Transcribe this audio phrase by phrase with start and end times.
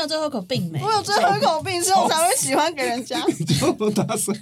[0.00, 0.82] 有最后一口病没？
[0.82, 3.22] 我有最后一口病，所以我才会喜欢给人家。
[3.38, 4.34] 你叫我大声，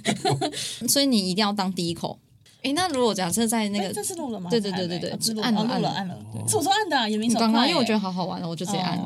[0.87, 2.17] 所以你一定要当第一口。
[2.63, 4.49] 诶，那如果假设在那哎个这是录了吗？
[4.49, 5.09] 对对对对对
[5.41, 6.17] 按了按了了按了，
[6.47, 7.39] 是我说按的啊，眼明你手。
[7.39, 8.99] 刚刚因为我觉得好好玩了，我就直接按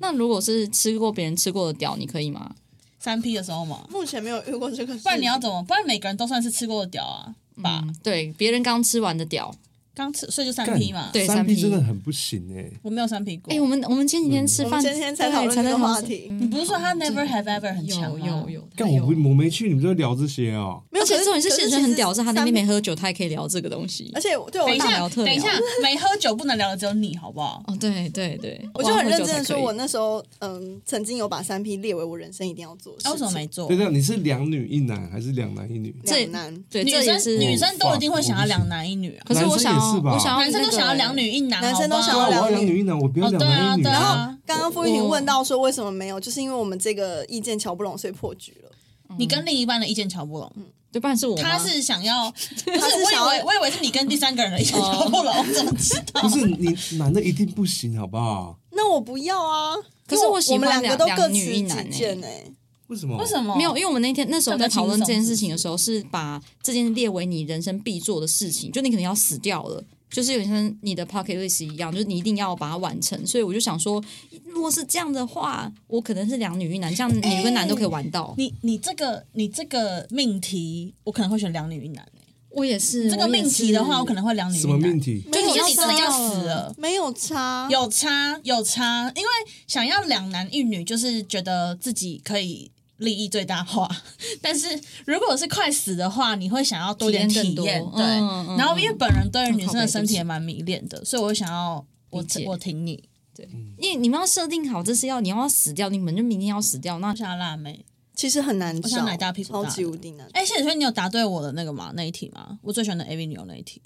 [0.00, 2.50] 那如果是吃过别人吃过的屌，你可以吗？
[2.98, 5.62] 三 P 的时候嘛，目前没有遇过这个，不然你要怎么？
[5.62, 7.80] 不然每个人都算是吃过的屌啊吧？
[7.84, 9.54] 嗯，对，别人刚吃完的屌。
[9.94, 11.08] 刚吃所以就三干 P 嘛。
[11.12, 12.70] 对三 3P 真的很不行哎。
[12.82, 13.54] 我没有三 P 过。
[13.54, 16.28] 哎，我们我们前几天吃饭，前天才讨论这个话题。
[16.30, 18.44] 你不是说他 never have ever 很强有吗？
[18.48, 20.82] 有有，干我不我没去，你们就聊这些哦。
[20.90, 22.82] 没有，而且可重点是谢生很屌，是他那边没喝。
[22.82, 24.20] 酒，他也可以聊这个东西而。
[24.20, 25.48] 且对我等一下，大聊特聊等一下，
[25.82, 27.62] 没喝酒不能聊的只有你，好不好？
[27.68, 33.08] 哦，对对对，我就很认真的说，我那时候嗯，曾经有把三 P 列为我人生一定要做的事。
[33.10, 33.76] 为什么没做对？
[33.76, 35.94] 对，你是两女一男还是两男一女？
[36.04, 36.64] 这两男？
[36.68, 44.32] 对，女这也是生女生都一定会想要两男一女啊，可是我想是吧我想要男生都想要两女一男，男生都想要两女一男，我不要哦两对啊对男一女然后。
[44.44, 48.70] 刚刚傅玉婷问到说为什么没有，就是因为我们这个意见瞧不拢，所以破局了。
[49.16, 50.52] 你跟另一半的意见瞧不拢，
[50.90, 52.36] 对，不然是我他是想要，不
[52.72, 56.28] 是是我以为我以为是你跟第三个人的意见瞧不拢，我怎么知道不？
[56.28, 58.58] 是你男的一定不行，好不好？
[58.72, 59.76] 那我不要啊！
[60.06, 62.44] 可是我喜欢我们两个都各两女持己一男欸见哎。
[62.92, 63.16] 为什么？
[63.16, 63.56] 为什么？
[63.56, 69.82] 没有，因为我们那天那时候在讨论这件事情的时候，是把这件事列为你人生必做的事情，就你可能要死掉了。
[70.10, 73.26] 就是有点像你的 pocket list 一样，就是你一定要把它完成。
[73.26, 74.02] 所以我就想说，
[74.44, 78.34] 如果是这样的话，我可能是两女一男，这样女跟男都可以玩到。
[78.36, 82.12] 你你这个你这个命题，我可能会选两女一男、欸。
[82.50, 85.00] 我也是这个命题的话，我可能会两女一什么命男。
[85.00, 85.22] 题？
[85.32, 86.74] 就你没有你真的要死了。
[86.76, 89.28] 没有差，有差有差，因为
[89.66, 92.70] 想要两男一女，就是觉得自己可以
[93.02, 93.88] 利益最大化。
[94.40, 94.66] 但是
[95.04, 98.04] 如果是快死的话，你会想要多点体验，对。
[98.04, 103.08] 嗯嗯然后因为本人对于女生的身体嗯也蛮迷恋的，所以我会想要我我挺你。
[103.34, 107.84] 对因为你们要设定好，这是要你要死掉，你们就明天要死掉，那我想要辣妹。
[108.14, 110.28] 其实很难找，我想奶大屁股大超的级无敌难。
[110.34, 111.92] 哎，谢子轩，你有答对我的那个吗？
[111.96, 112.58] 那一题吗？
[112.60, 113.80] 我最喜欢的 AV 女优那一题，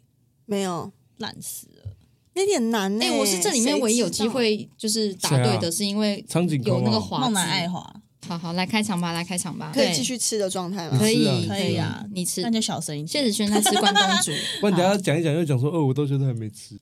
[0.47, 1.93] 没有，烂死了。
[2.35, 3.05] 那点难呢。
[3.07, 6.23] 哎、我是这里面唯一有机会就是答对的，是因为
[6.65, 10.99] 有那个华梦男子爱华，好好来开场吧，来开场吧，可以对继续吃的状态吗？
[10.99, 12.51] 可以可以啊你吃那。
[12.51, 13.09] 就小声一点。
[13.09, 16.77] 谢子轩在吃关东煮， 不然等下讲一讲又讲说，哦，我到现在还没吃。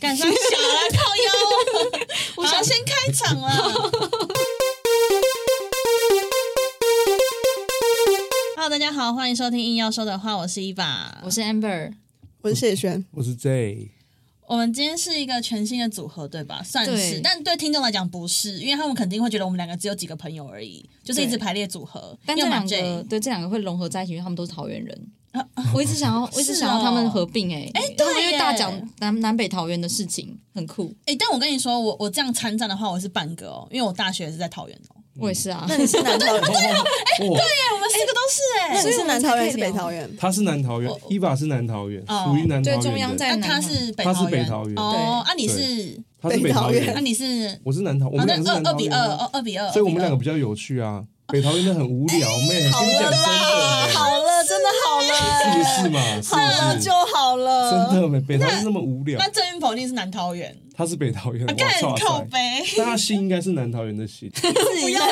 [0.00, 0.38] 赶上小了，
[0.92, 1.32] 靠腰。
[2.36, 3.50] 我想先开场了。
[8.56, 11.30] Hello，大家好，欢迎收听硬要说的话，我是伊爸我。
[11.30, 11.92] 是 Amber，
[12.42, 13.90] 我是谢轩，我是 J，
[14.50, 16.60] 我们今天是一个全新的组合，对吧？
[16.60, 22.18] 算是，对但对听众来讲不是，因为他们肯定会觉得我们两个只有几个朋友而已，就是一直排列组合。
[22.26, 25.06] 但这两个对这两个会融合在一起，因为他们都是桃园人。
[25.72, 34.96] 我一直想要，我一直想要他们哦合并哎、 欸，对因为大讲南南北桃园的事情很酷，哎、但我跟你说，我我这样参战的话，我是半个哦，因为我大学也是在桃园哦。
[35.18, 35.66] 我也是啊。
[35.68, 36.42] 那你是南桃园？
[36.42, 40.08] 哦，对，我们四个都是哎、那你是南桃园还是北桃园？
[40.16, 42.26] 他是南桃园我，伊娃是南桃园，哦。
[42.28, 42.82] 属于南桃对，园的。
[42.90, 44.74] 中央在那南桃他是北他是桃园，北桃园。
[44.76, 46.84] 哦，啊，你是，他是北桃园。
[46.84, 51.02] 园啊，，你是，我是南桃，我啊，们那二二两个是南桃比二，哦，二比二，所以我们两个比较有趣啊。
[51.28, 53.26] 北桃园的很无聊，妹，好跟你讲真的。
[53.26, 56.00] 了啦，好了，真的好了，是不是嘛？
[56.20, 56.92] 是好了就？
[57.14, 57.88] 好了。
[57.92, 59.16] 真的没，北桃园那么无聊。
[59.18, 61.94] 那，郑云鹏一定是南桃园，他是北桃园，啊，我！
[61.98, 62.38] 靠背，
[62.78, 65.06] 但他心应该是南桃园的心， 不要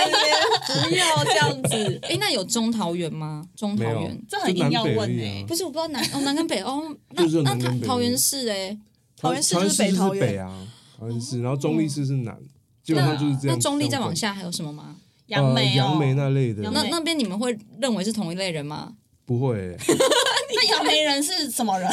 [0.89, 2.01] 不要这样子。
[2.05, 3.45] 哎、那有中桃园吗？
[3.55, 5.45] 中桃园，这很硬要问就南北而已欸啊。
[5.47, 7.87] 不是我不知道南哦南跟北哦，那就是那南跟北。
[7.87, 8.79] 桃桃园市哎、
[9.15, 10.27] 桃园市就是北桃园。
[10.27, 10.67] 北啊，
[10.99, 12.35] 桃园市，然后中立市是南，
[12.83, 13.55] 基本上就是这样。
[13.55, 14.85] 那中立再往下还有什么吗？
[14.89, 14.97] 呃
[15.27, 16.63] 杨梅哦，杨梅那类的。
[16.71, 18.95] 那那边你们会认为是同一类人吗？
[19.27, 19.77] 不会欸，
[20.57, 21.91] 那杨梅人是什么人？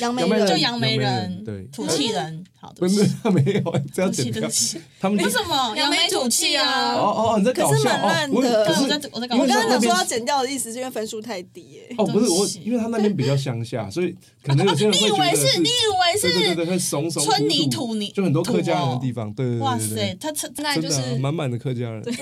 [0.00, 0.38] 杨梅人。
[0.38, 1.62] 人，就杨梅人人，对。
[1.72, 4.40] 土气人，好，不对不起，没有没有，这样剪掉。
[4.40, 4.48] 对不。
[4.48, 6.94] 起，他们为什么杨梅土气哦啊？
[6.94, 11.94] 哦哦，你在搞可是笑蛮烂哦，我的我在我在搞我刚刚说要剪掉的意思是因为分数太低耶。
[11.98, 15.60] 哦，不是我因为他那边比较乡下，所以可能有些人你会觉得以为是？
[15.60, 16.32] 你以为是？
[16.32, 19.94] 对对对怂怂村泥土土泥就很多客家人的地方，对对哇塞，对。
[19.94, 22.02] 对对，他他现在就是满满的客家人，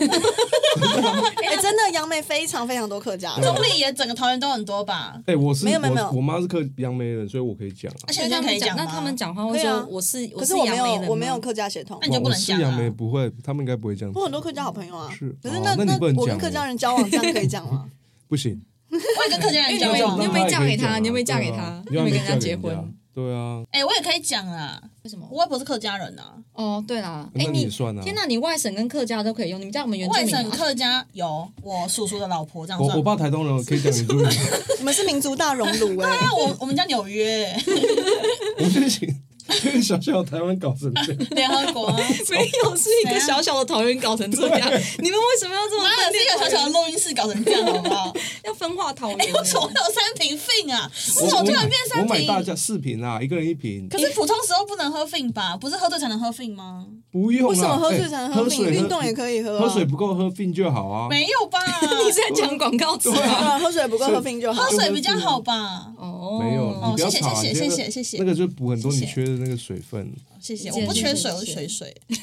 [1.45, 5.21] 哎，真的杨梅非常非常多客家人，中立也整个桃园都很多吧？
[5.27, 6.07] 哎，我是没有没有没有。
[6.09, 8.09] 我我妈是客杨梅人，所以我可以讲啊。
[8.09, 8.85] 而且现在可以讲吗？
[8.85, 11.99] 那他们讲话会说我是可是我没有我没有客家血统。
[12.01, 14.25] 那，你就不能讲啊是杨梅不会，他们应该不会这样我。
[14.25, 15.11] 很多客家好朋友啊。
[15.17, 15.29] 是。
[15.43, 17.85] 可是那哦那我跟客家人交往这样可以讲吗？
[18.27, 18.59] 不行，
[18.91, 22.37] 我也跟客家人交往你又没嫁给他你又没嫁给他你又没跟人家。
[22.39, 22.75] 结婚
[23.13, 25.27] 对啊，哎，我也可以讲啊，为什么？
[25.31, 32.95] 我外婆是客家人啊，哦，对啦，那哎你也算啊天哪，你外省跟客家都可以用，你们家我们原住外民啊省客家有我叔叔的老婆，这样算吗？
[32.95, 34.27] 我我爸台东人，我可以讲原住民，
[34.79, 36.09] 我们是民族大熔炉哎。
[36.09, 37.53] 啊，我 我们家纽约，
[38.59, 39.21] 我不行。
[39.63, 41.97] 这 个小小的台湾搞成这样， 联合国啊，
[42.31, 44.69] 没有是一个小小的桃园搞成这样，
[44.99, 48.15] 你们为什么要这么哪有是一个小小的录音室搞成这样，好不好？
[48.45, 49.19] 要分化桃园？
[49.19, 50.91] 为什么会有三瓶 fin 啊？
[51.21, 52.09] 为什我我买么突然变三瓶？
[52.09, 55.57] 我买大家四瓶啊，一个人一瓶，可是普通时候不能喝 fin 吧？
[55.57, 56.87] 不是喝醉才能喝 fin 吗？
[57.11, 57.51] 不用啊。
[57.51, 58.57] 为什么喝哎醉才能喝喝 fin？
[58.57, 61.09] 水运动也可以喝啊喝水不够喝 fin 就好啊。
[61.09, 61.59] 没有吧？
[62.05, 63.21] 你是在讲广告词吗？
[63.23, 64.71] 啊，喝水不够喝冰就好喝。
[64.79, 65.93] 水比较好吧？
[65.99, 70.13] 哦，没有，你不要谢谢谢谢谢谢谢谢那个就补很多你缺的那个水分。
[70.39, 71.95] 谢谢，我不缺水，我是水水。
[72.09, 72.15] 谢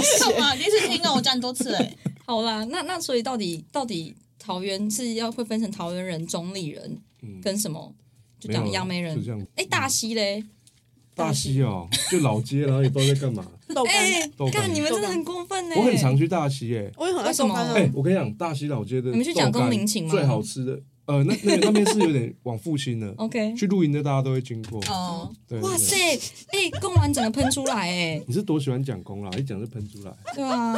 [0.00, 0.56] 谢干嘛？
[0.56, 1.96] 第一次听啊，我讲多次哎。
[2.24, 7.94] 好啦，那那所以到底到底桃园是要会分成桃园人、中立人嗯跟什么？
[8.40, 9.46] 就讲杨梅人。
[9.54, 10.44] 哎，大溪嘞？
[11.14, 13.46] 大溪哦，就老街，然后也不知道在干嘛。
[13.74, 15.74] 豆干，哎，豆干看你们真的很过分呢。
[15.76, 17.74] 我很常去大溪哎，我也很爱为什么豆干啊。
[17.76, 23.54] 哎，我跟你讲，大溪老街的你们去讲公豆干陵寝吗最好吃的，呃，那那那边是有点往复兴的， OK。
[23.56, 24.80] 去露营的大家都会经过。
[24.88, 25.96] 哦，对，对哇塞，
[26.52, 28.22] 哎，贡丸整个喷出来哎。
[28.26, 30.14] 你是多喜欢讲公啦，一讲就喷出来。
[30.34, 30.74] 对啊，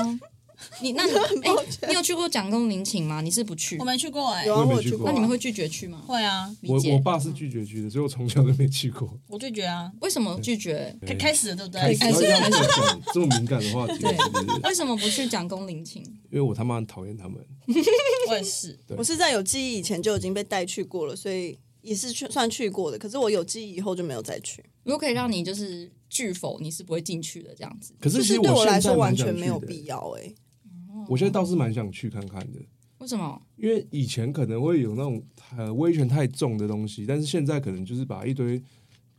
[0.83, 1.13] 你那你
[1.43, 1.53] 哎，
[1.89, 3.21] 你有去过蒋公陵寝吗？
[3.21, 3.85] 你是不去我？
[3.85, 4.55] 没去过哎有。
[4.55, 5.11] 啊，我也没去过我有去过啊。
[5.11, 6.03] 那你们会拒绝去吗？
[6.07, 9.13] 会啊，我解我爸是拒绝去的，所以我从小都没去过。
[9.29, 9.93] 我拒绝啊。
[10.01, 10.95] 为什么拒绝？
[11.07, 12.13] 开开始了，对不对开？
[12.13, 14.61] 始要这样讲这么敏感的话题，对是不是？
[14.65, 16.03] 为什么不去蒋公陵寝？
[16.31, 17.37] 因为我他妈很讨厌他们。
[18.29, 18.79] 我也是。
[18.97, 22.99] 我是在有记忆以前就已经被带去过了，所以也是去算去过的。
[22.99, 27.95] 可是我有记忆以后就没有再去，如果可以让你就是拒否，你是不会进去的这样子。
[28.01, 30.33] 可是其实对我现在来说完想全没有必要哎。
[31.09, 32.59] 我现在倒是蛮想去看看的，
[32.99, 33.41] 为什么？
[33.57, 35.23] 因为以前可能会有那种
[35.57, 38.61] 呃威权太重的东西，但是现在可能就是把一堆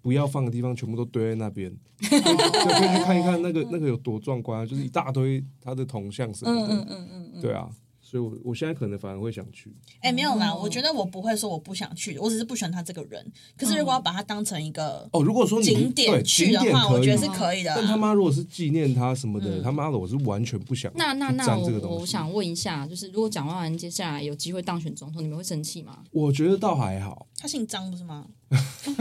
[0.01, 7.69] 不要放的地方全部都堆在那边， 就可以去看一看那个那个有多壮观啊，就是一大堆他的铜像什么的，嗯嗯嗯嗯嗯，对啊，
[8.15, 9.69] 所以我我现在可能反而会想去。
[9.99, 13.29] 哎，没有啦，哦我觉得我不会说我不想去，我只是不喜欢他这个人。
[13.57, 17.75] 可是如果要把他当成一个哦，如果说景点去的话，我觉得是可以的啊。
[17.77, 21.97] 但他妈如果是纪念他什么的，他妈的我是完全不想那那去那我。
[21.97, 25.99] 我想问一下，就是如果蒋万安接下来有机会当选总统，你们会生气吗？
[26.11, 28.25] 我觉得倒还好，他姓张不是吗？
[28.49, 28.95] 这是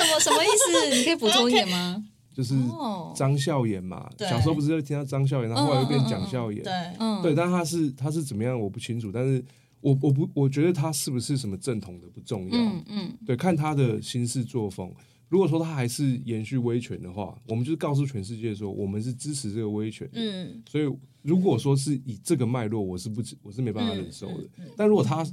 [0.00, 0.48] 什么什么意
[0.90, 0.96] 思？
[0.96, 2.04] 你可以补充一点吗？
[2.34, 9.42] 就是哦，张笑言嘛，对小时候不是就听到张笑言，然后后来又变蒋孝言，对，嗯，对，但他是他是怎么样我不清楚，但是
[9.80, 14.92] 我我不我觉得他是不是什么正统的不重要，嗯嗯对，看他的行事作风。
[15.30, 20.08] 如果说他还是延续威权的话，我们就是告诉全世界说我们是支持这个威权。
[20.12, 20.88] 嗯，所以
[21.22, 24.48] 如果说是以这个脉络，我是不我是没办法忍受的。
[24.76, 25.24] 但如果他，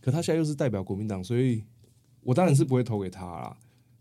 [0.00, 1.62] 可他现在又是代表国民党，所以
[2.22, 3.56] 我当然是不会投给他啦。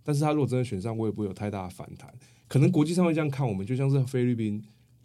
[0.10, 2.12] 但是他如果真的选上，我也不会有太大的反弹。
[2.48, 4.60] 可能国际上会这样看我们，就像是菲律宾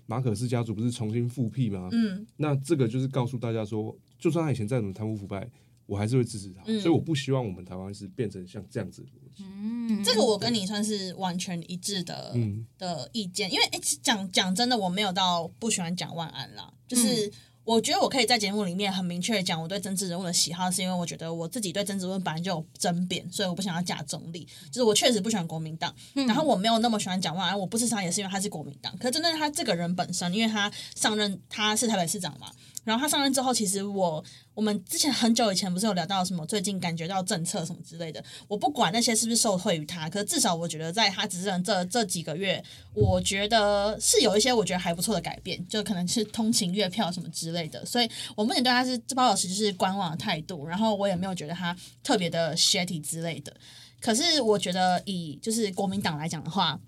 [0.07, 1.91] 马可斯家族不是重新复辟吗？
[1.93, 5.47] 嗯，那这个就是告诉大家说，就算他以前再怎么贪污腐败，
[5.85, 6.63] 我还是会支持他。
[6.65, 9.45] 嗯所以我不希望我们台湾是变成像这样子的逻辑。
[9.45, 17.31] 嗯，这个我跟你算是完全一致的嗯，的意见，因为诶讲讲真的，我没有到不喜欢蒋万安啦，就是。
[17.65, 24.47] 我觉得我可以在节目里面很明确的讲我对政治人物的喜好，是因为我觉得我自己对政治人物本来就有争辩，所以我不想要假中立。
[24.71, 28.95] 就是我确实不喜欢国民党，然后我没有那么喜欢蒋万安，我不支持他也是因为他是国民党。
[28.99, 32.51] 可是真的他这个人本身，因为他上任他是台北市长嘛，
[32.85, 34.23] 然后他上任之后，其实我
[34.55, 53.55] 我们之前很久以前不是有聊到什么最近感觉到政策什么之类的，我不管那些是不是受惠于他，可是至少我觉得在他执政这这几个月，我觉得是有一些我觉得还不错的改变，就可能是通勤月票什么之类的，所以我目前对他是抱有持就是观望的态度，然后我也没有觉得他特别的 shitty 之类的。
[54.01, 56.79] 可是我觉得以就是国民党来讲的话，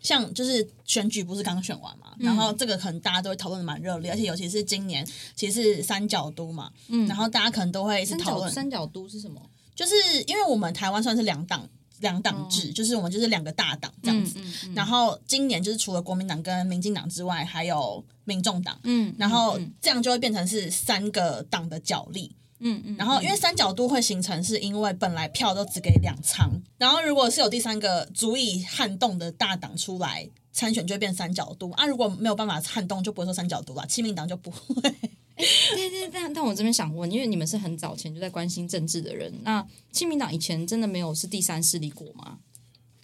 [0.00, 9.40] 像就是选举不是刚选完嘛，然后这个可能大家都会讨论的蛮热烈，而且尤其是今年其实是三角都嘛，嗯然后大家可能都会是三讨论，角三角都是什么？
[9.74, 9.94] 就是
[10.26, 11.68] 因为我们台湾算是两党
[12.00, 14.38] 两党制，就是我们就是两个大党这样子。
[14.38, 22.34] 嗯嗯然后今年就是除了国民党跟民进党之外，还有民众党，嗯，然后嗯这样就会变成是三个党的角力。
[22.60, 31.86] 嗯嗯，然后因为三角都会形成，是因为本来票都只给两仓，然后如果是有第三个足以撼动的大党出来参选，就会变三角度啊。
[31.86, 34.94] 如果没有办法撼动，就不会说三角度了，亲民党就不会。
[35.40, 42.38] 对对，但但我这边想问，因为你们是很早前就在关心政治的人，那亲民党以前真的没有是第三势力过吗？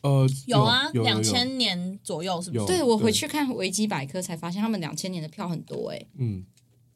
[0.03, 2.67] 呃，有啊，两千年左右是不是？
[2.67, 6.45] 对我回去看维基百科才发现，他们两千年的票很多哎、嗯，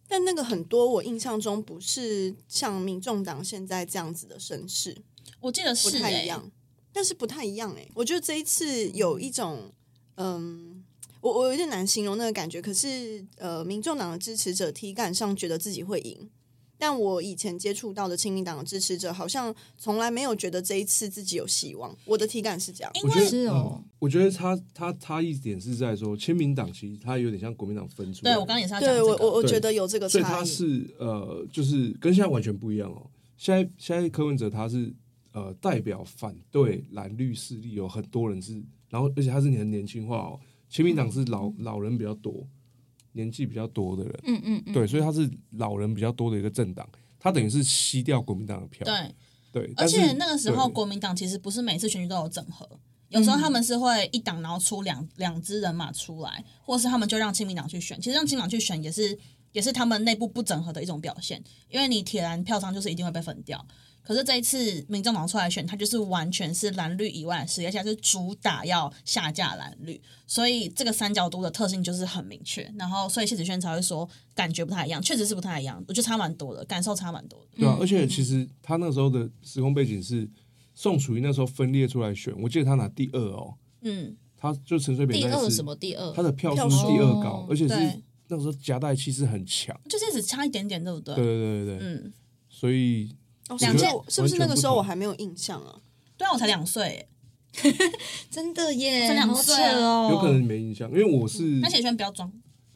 [0.08, 4.96] 但那个很多我印象中不是像民众党现在这样子的声势，
[5.40, 6.50] 我记得是、欸、太一样，
[6.92, 9.70] 但是不太一样哎、我觉得这一次有一种
[10.16, 10.82] 嗯。
[11.20, 16.30] 我我有点难形容那个感觉，可是呃，民众党的支持者体感上觉得自己会赢，
[16.78, 21.94] 但我以前接触到的亲民党的支持者，好像从来没有觉得这一次自己有希望。
[22.04, 22.92] 我的体感是这样。
[23.02, 28.32] 我觉得是哦嗯我觉得他他差异点是在说，亲民党其实他有点像国民党分出来。
[28.32, 30.32] 对我刚刚也是要讲对这个，我我我觉得有这个所以差异。
[30.35, 33.11] 他是呃，就是跟现在完全不一样哦。
[33.37, 34.94] 现在现在柯文哲他是
[35.32, 40.38] 呃代表反对蓝绿势力，有很多人是，然后而且他是很年轻化哦。
[40.70, 42.47] 亲民党是老老人比较多，
[43.18, 49.14] 年纪比较多的人，嗯嗯嗯，对，所以他是老人比较多的一个政党，他等于是吸掉国民党的票，对，
[49.52, 49.72] 对。
[49.76, 52.68] 而且那个时候对国民党其实不是每次选举都有整合，
[53.08, 58.00] 有时候他们是会一党然后出两两支人马出来，或是他们就让亲民党去选。
[58.00, 59.18] 其实让亲民党去选也是
[59.52, 63.64] 也是他们内部不整合的一种表现，因为你铁蓝票仓就是一定会被分掉。
[64.02, 72.62] 可是这一次民众党出来选，他就是完全是蓝绿以外的势力，而且是主打要下架蓝绿，所以这个三角都的特性就是很明确。
[72.78, 77.47] 然后，所以谢子轩才会说感觉不太一样，确实是不太一样，我觉得差蛮多的，感受差蛮多的。
[77.59, 80.26] 对啊，嗯而且其实他那时候的时空背景是
[80.75, 86.23] 宋楚瑜那时候分裂出来选，我记得他拿第二哦，嗯，他就陈水扁第二什么第二他？
[86.23, 91.14] 的票票数第二高哦，而且是对那时候夹带气势很强，就是只差一点点，对不对？
[91.14, 92.12] 对对对对对，嗯，
[92.49, 93.16] 所所以
[93.49, 95.80] 哦，两件是不是我是不是那个时候我还没有印象啊？
[96.16, 97.08] 对啊，我才两岁，
[98.30, 102.30] 真的耶，才两岁啊哦，有可能你没印象，因为我是那谢轩不要装。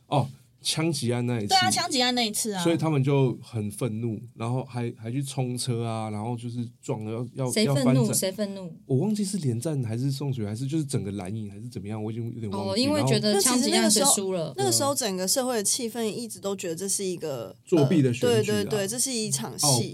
[0.07, 0.29] 哦
[0.63, 8.73] 枪击案那一次对，啊，枪击案那一次啊，所以他们就很愤怒，然后还还去冲车啊，然后就是撞了要要谁愤怒要翻，谁愤怒？
[8.87, 12.85] 我忘记是连战还是宋楚瑜还是就是整个蓝营还是怎么样，我已经有点忘哦，记。
[12.85, 14.55] 然后因为觉得其实枪击案那个时候谁输了？
[14.57, 19.93] 那个时候整个社会的气氛一直都觉得这是一个作弊的选呃举啊对对对，这是一场戏。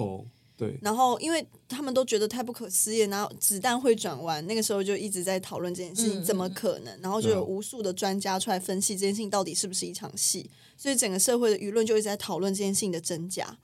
[0.59, 7.01] 对然后，因为他们都觉得太不可思议，然后子弹会转弯，那个时候就一直在讨论这件事情，嗯怎么可能？
[7.01, 13.57] 然后就有无数的专家出来分析这件事情到底是不是一场戏，所以整个社会的舆论就一直在讨论这件事情的真假。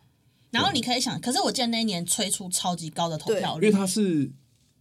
[0.53, 4.31] 然后你可以想，可是我记得那一年吹出超级高的投票率，因为他是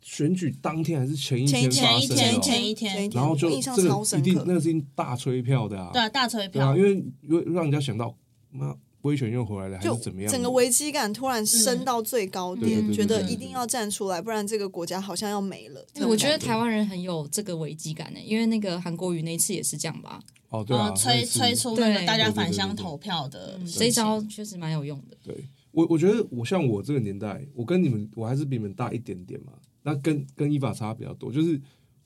[0.02, 4.54] 选举当天还是前一天发前一天前一天前一天，然后就印象这超深刻个一定那。
[4.54, 8.16] 个是大吹票的啊，对啊，大吹票对啊，因为因为让人家想到
[8.52, 10.30] 妈威权又回来了还就是怎么样？
[10.30, 15.86] 整个危机感突然升到最高点，觉得一定要站出来，不然这个国家好像要没了。
[16.08, 20.20] 我觉得台湾人很有这个危机感呢，因为那个韩国瑜那一次也是这样吧，
[20.50, 25.18] 哦对啊，呃，吹那次吹出那个大家返乡投票的这一招确实蛮有用的。
[25.24, 29.54] 对我，我觉得我像我这个年代，我跟你们我还是比你们大一点点嘛。
[29.86, 31.60] 那跟跟伊法差比较多，就是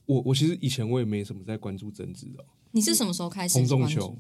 [0.08, 4.18] 我我其实以前我也没什么在关注政治的哦、你是什么时候开始洪仲关注秋，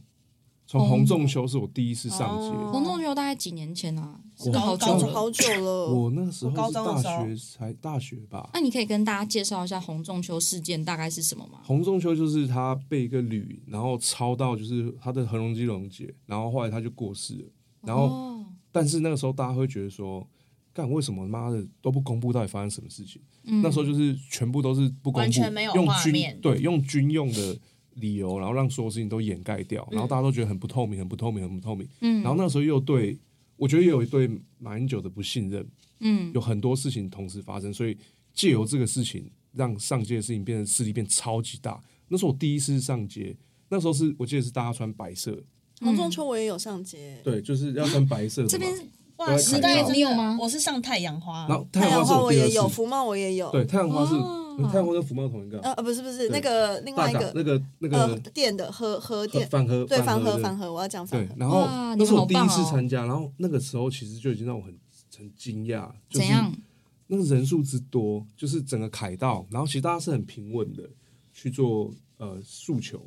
[0.68, 4.20] 从洪仲秋是我第一次上街，哦洪仲秋大概几年前啊？
[4.54, 5.14] 好高中久了。
[5.14, 5.94] 好久了。
[5.94, 8.50] 我那个时候我高是中的时候大学才大学吧。
[8.54, 11.60] 那你可以跟大家介绍一下洪仲秋事件大概是什么吗？
[11.64, 17.46] 洪仲秋就是他被一个铝，然后超到就是他的横容肌溶解，然后后来他就过世了。
[17.82, 20.28] 然后，哦但是那个时候大家会觉得说，
[20.74, 23.22] 干为什么妈的都不公布到底发生什么事情？
[23.46, 27.58] 嗯那时候就是全部都是不公布，完全没有画面对用军用的
[27.98, 31.88] 理由，然后让所有事情都掩盖掉，然后大家都觉得很不透明，很不透明，很不透明。
[32.02, 32.24] 嗯。
[32.24, 33.18] 然后那时候又对
[33.56, 35.68] 我觉得也有一对马英九的不信任，
[36.00, 36.32] 嗯。
[36.34, 37.98] 有很多事情同时发生，所以
[38.34, 41.82] 借由这个事情，让上街的事情变成势力变超级大。
[42.08, 43.36] 那是我第一次上街，
[43.70, 45.38] 那时候是我记得是大家穿白色，
[45.82, 48.48] 黄仲秋我也有上街，对，就是要穿白色的。
[48.48, 48.74] 这边
[49.18, 50.38] 哇，时代你有吗？
[50.40, 53.52] 我是上太阳花，然后太阳花花我也有，福茂我也有。
[53.52, 61.06] 对，太阳花是、哦太阳花跟福茂同一个，呃呃，不是不是，那个另外一个那个那呃个店的和和和店，反核对反和反和，我要讲。
[61.08, 64.76] 对然后那是我第一次参加，然后那个时候其实就已经让我很
[65.16, 66.54] 很惊讶，就是怎样？
[67.08, 70.84] 那个人数之多，就是整个凯道，然后其实大家是很平稳的
[71.32, 73.02] 去做呃诉求，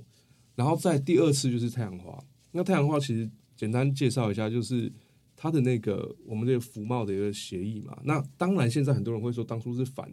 [0.55, 2.19] 然后在第二次就是太阳花，
[2.53, 4.91] 那太阳花其实简单介绍一下，就是
[5.37, 7.99] 它的那个我们这个服贸的一个协议嘛。
[8.05, 10.11] 那当然现在很多人会说当初是反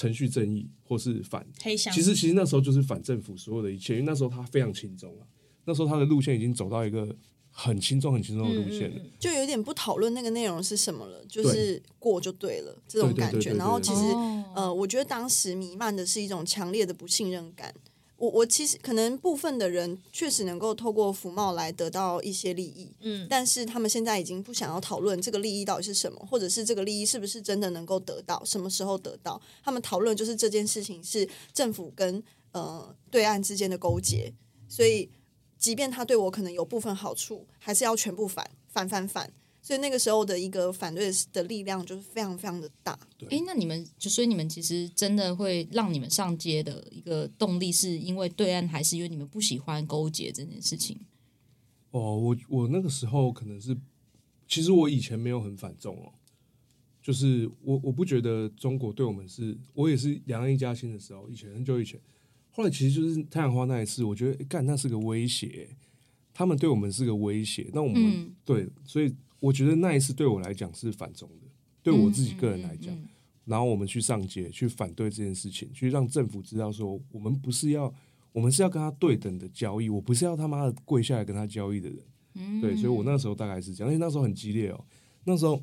[0.00, 5.26] 程序正义或是反黑箱，其实其实那时候就是反政府所有的一切，因为那时候他非常轻松啊，
[5.66, 7.14] 那时候他的路线已经走到一个
[7.50, 9.02] 很轻松很轻松的路线了。
[9.18, 13.52] 就有点不讨论那个内容是什么了，就是过就对了这种感觉。
[13.52, 17.74] 然后其实哦呃，我觉得当时弥漫的是一种强烈的不信任感。
[18.20, 29.40] 我我其实可能部分的人确实能够透过服贸来得到一些利益，嗯，但是他们现在已经不想要讨论这个利益到底是什么，或者是这个利益是不是真的能够得到，什么时候得到。
[29.64, 32.22] 他们讨论就是这件事情是政府跟
[32.52, 34.30] 呃对岸之间的勾结，
[34.68, 35.10] 所以
[35.56, 39.32] 即便他对我可能有部分好处，还是要全部反反反反。
[39.62, 42.98] 所以那个时候的一个反对的力量就是非常非常的大。
[43.28, 50.98] 哎，那你们就所以你们其实真的会让你们上街的一个动力，是因为对岸，还是因为你们不喜欢勾结这件事情？
[51.90, 53.76] 哦，我我那个时候可能是，
[54.46, 56.12] 其实我以前没有很反中哦，
[57.02, 62.00] 就是我我不觉得中国对我们是，我也是两岸一家亲的时候，以前很久以前，
[62.50, 65.68] 后来其实就是太阳花那一次，我觉得干那是个威胁，
[66.32, 71.48] 他们对我们是个威胁，那我们、嗯对，所以我觉得那一次对我来讲是反中的，
[71.82, 73.08] 对我自己个人来讲，嗯嗯嗯
[73.46, 77.92] 然后我们去上街去反对这件事情，去让政府知道说，我们不是要，
[78.30, 81.98] 我们是要跟他对等的交易，我不是要他妈的跪下来跟他交易的人。
[82.34, 82.60] 嗯。
[82.60, 84.84] 对，所以我那时候大概是这样，而且那时候很激烈哦。
[85.24, 85.60] 那时候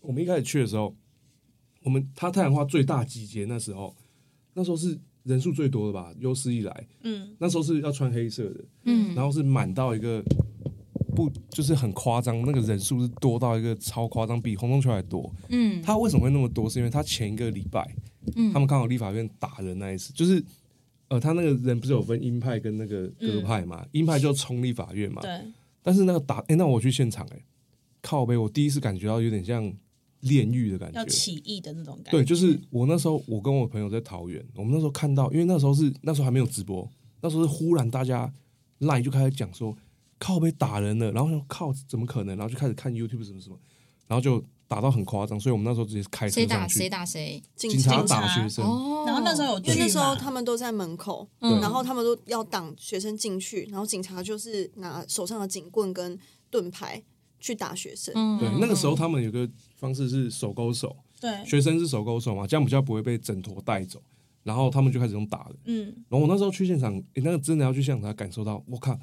[0.00, 0.94] 我们一开始去的时候，
[1.84, 3.96] 我们他太阳花最大集结那时候，
[4.52, 9.14] 那时候是人数最多的吧，有史以来，嗯，那时候是要穿黑色的，嗯。
[9.14, 10.22] 然后是满到一个
[11.14, 15.32] 不就是很夸张，那个人数是多到一个超夸张，比红中球还多。
[15.48, 16.68] 嗯他为什么会那么多？
[16.68, 17.86] 是因为他前一个礼拜，
[18.36, 20.42] 嗯他们刚好立法院打人那一次，就是
[21.08, 23.84] 呃，他那个人不是有分鹰派跟那个鸽派嘛？
[23.92, 25.30] 鹰派就冲立法院嘛，对，
[25.82, 27.44] 但是那个打，哎、那我去现场、哎，
[28.00, 29.70] 靠背，我第一次感觉到有点像
[30.20, 31.10] 炼狱的感觉要觉。
[31.10, 32.10] 起义的那种感觉。
[32.12, 36.88] 对，就是我那时候，我跟我朋友在桃园，我们那时候看到，因为那时候是那时候还没有直播，
[37.20, 38.32] 那时候是忽然大家
[38.80, 39.76] line 就开始讲说
[40.22, 43.58] 靠被打人了，然后说靠怎么可能，然后就开始看 YouTube 什么什么，
[44.06, 47.42] 然后就打到很夸张，所以我们那时候直接开车谁打上去，谁打谁？
[47.56, 51.60] 警警察打学生，哦，然后那时候有因为那时候他们都在门口，嗯。
[51.60, 56.16] 然后他们都要挡学生进去，然后警察就是拿手上的警棍跟
[56.50, 57.02] 盾牌
[57.40, 58.14] 去打学生。
[58.16, 64.00] 嗯对，那个时候他们有个方式是手勾手，对，学生是手勾手嘛，这样比较不会被整坨带走。
[64.44, 65.54] 然后他们就开始用打的。
[65.66, 68.98] 嗯，然后我那时候去现场，诶，那个真的要去现场才感受到，我靠！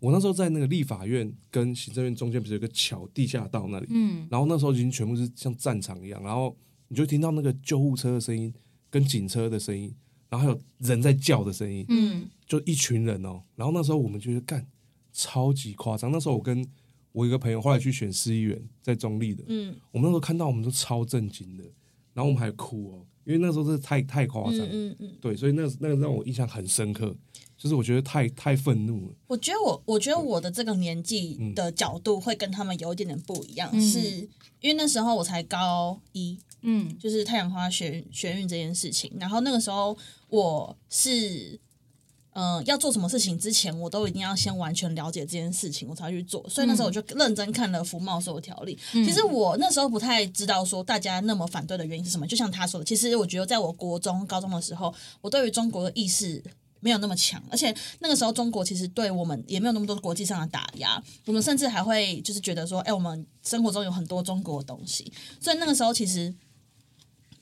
[0.00, 4.26] 我那时候在那个立法院跟行政院中间不是有个桥地下道那里，嗯。
[4.30, 6.56] 然后那时候已经全部是像战场一样，然后
[6.88, 8.52] 你就听到那个救护车的声音
[8.88, 9.94] 跟警车的声音，
[10.28, 12.28] 然后还有人在叫的声音，嗯。
[12.46, 13.42] 就一群人哦。
[13.54, 14.66] 然后那时候我们觉得干
[15.12, 16.10] 超级夸张。
[16.10, 16.66] 那时候我跟
[17.12, 19.76] 我一个朋友后来去选市议员，在中立的，嗯。
[19.92, 21.64] 我们那时候看到我们都超震惊的，
[22.14, 24.66] 然后我们还哭哦，因为那时候真的太太夸张了。
[24.66, 27.14] 嗯嗯嗯，对，所以那那个让我印象很深刻，
[27.56, 29.14] 就是我觉得太太愤怒了。
[29.26, 33.98] 我觉得我我觉得我的这个年纪的角度会跟他们有一点点不一样，嗯是
[34.60, 39.96] 因为那时候我才高一，嗯就是太阳花学学运这件事情，然后那个时候
[40.28, 41.58] 我是。
[42.40, 46.42] 呃，要做什么事情之前，我都一定要先完全了解这件事情，我才去做。
[46.48, 52.26] 所以那时候我就认真看了《服贸所有条例》其实我那时候不太知道说大家那么反对的原因是什么。
[52.26, 56.42] 就像他说的，其实我觉得在我国中、高中的时候，我对于中国的意识
[56.80, 66.34] 没有那么强，而且那个时候中国其实对我们也没有那么多国际上的打压，我们甚至还会就是觉得说，哎，我们生活中有很多中国的东西，所以那个时候其实。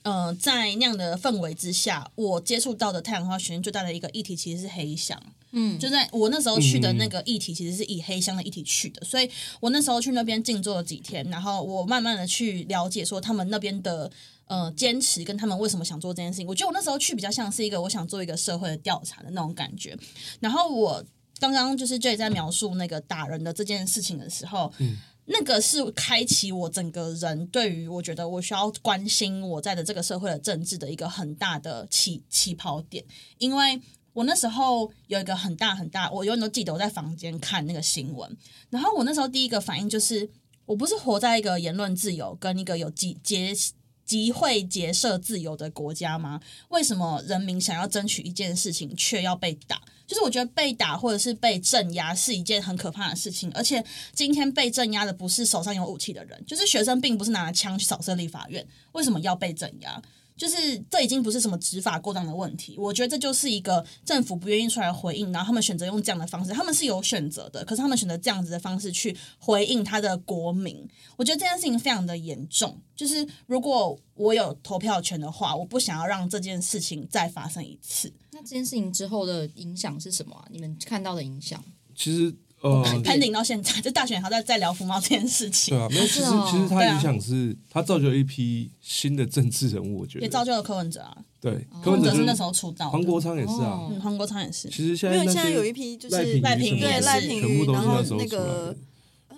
[0.03, 5.21] 呃，在那样的氛围之下，我接触到的太阳花学院最大的一个议题其实是黑箱。
[5.51, 9.31] 嗯，就在我那时候去的那个议题，其实是以黑箱的议题去的，所以
[9.61, 14.11] 我那时候去那边静坐了几天，然后我慢慢的去了解说他们那边的
[14.47, 16.47] 呃坚持跟他们为什么想做这件事情。
[16.47, 19.97] 我觉得我那时候去比较像是一个我想做一个社会的调查的那种感觉。
[20.39, 21.03] 然后我
[21.41, 24.71] 刚刚就是 J 在描述那个打人的这件事情的时候，
[25.31, 33.05] 那个是开启我整个人对于我觉得我需要关心我在的这个社会的政治的一个很大的起起跑点，
[33.37, 33.81] 因为
[34.14, 38.37] 我那时候有一个很大很大，我永远都记得我在房间看那个新闻，
[38.71, 40.31] 然后我那时候第一个反应就是，
[40.64, 43.55] 我不是活在一个言论自由跟一个有集结
[44.07, 46.41] 集会结社自由的国家吗？
[46.71, 49.83] 为什么人民想要争取一件事情却要被打？
[50.09, 60.03] 就是我觉得被打或者是被镇压是一件很可怕的事情，而且今天被镇压的不是手上有武器的人，就是学生，并不是拿着枪去扫射立法院，为什么要被镇压？
[60.38, 72.81] 就是这已经不是什么执法过当的问题，我觉得这就是一个政府不愿意出来回应，然后他们选择用这样的方式，他们是有选择的，可是他们选择这样子的方式去回应他的国民，我觉得这件事情非常的严重。
[72.94, 78.12] 就是如果我有投票权的话，我不想要让这件事情再发生一次。
[78.33, 80.46] 那这件事情之后的影响是什么啊？
[80.51, 81.62] 你们看到的影响？
[81.94, 85.77] 其实 呃，pending 到现在， 就大选还在在聊福茂这件事情。
[85.77, 90.25] 对，啊，没有，其实其实它影响是它造就了一批新的政治人物，我觉得。
[90.25, 94.68] 也造就了柯文哲啊，对，柯柯文哲是那时候出道的，黄国昌也是啊黄国昌也是。
[94.68, 98.77] 其实现在因为现在有一批就是赖品赖品妤也是对赖品妤，全部都是然后那时候出来那个的。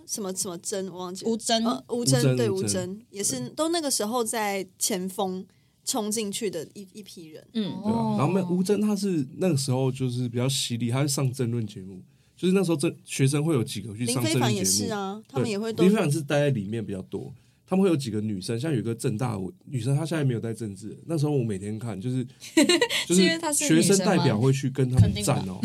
[0.06, 5.46] 什么什么真我忘记吴征呃吴真对吴征吴征征也是都那个时候在前锋
[5.85, 7.46] 冲进去的一一批人。
[7.52, 12.02] 嗯，对啊，然后那吴真他是那个时候就是比较犀利，他是上争论节目，
[12.40, 17.31] 就是那时候政学生会有几个去林上非凡也争论节目，是啊，他们也会都林非凡是待在里面比较多，
[17.66, 22.26] 他们会有几个女生，像有一个正大的女生，她现在没有在政治，那时候我每天看就是
[23.07, 23.22] 就是
[23.53, 25.61] 学生代表会去跟他们站哦，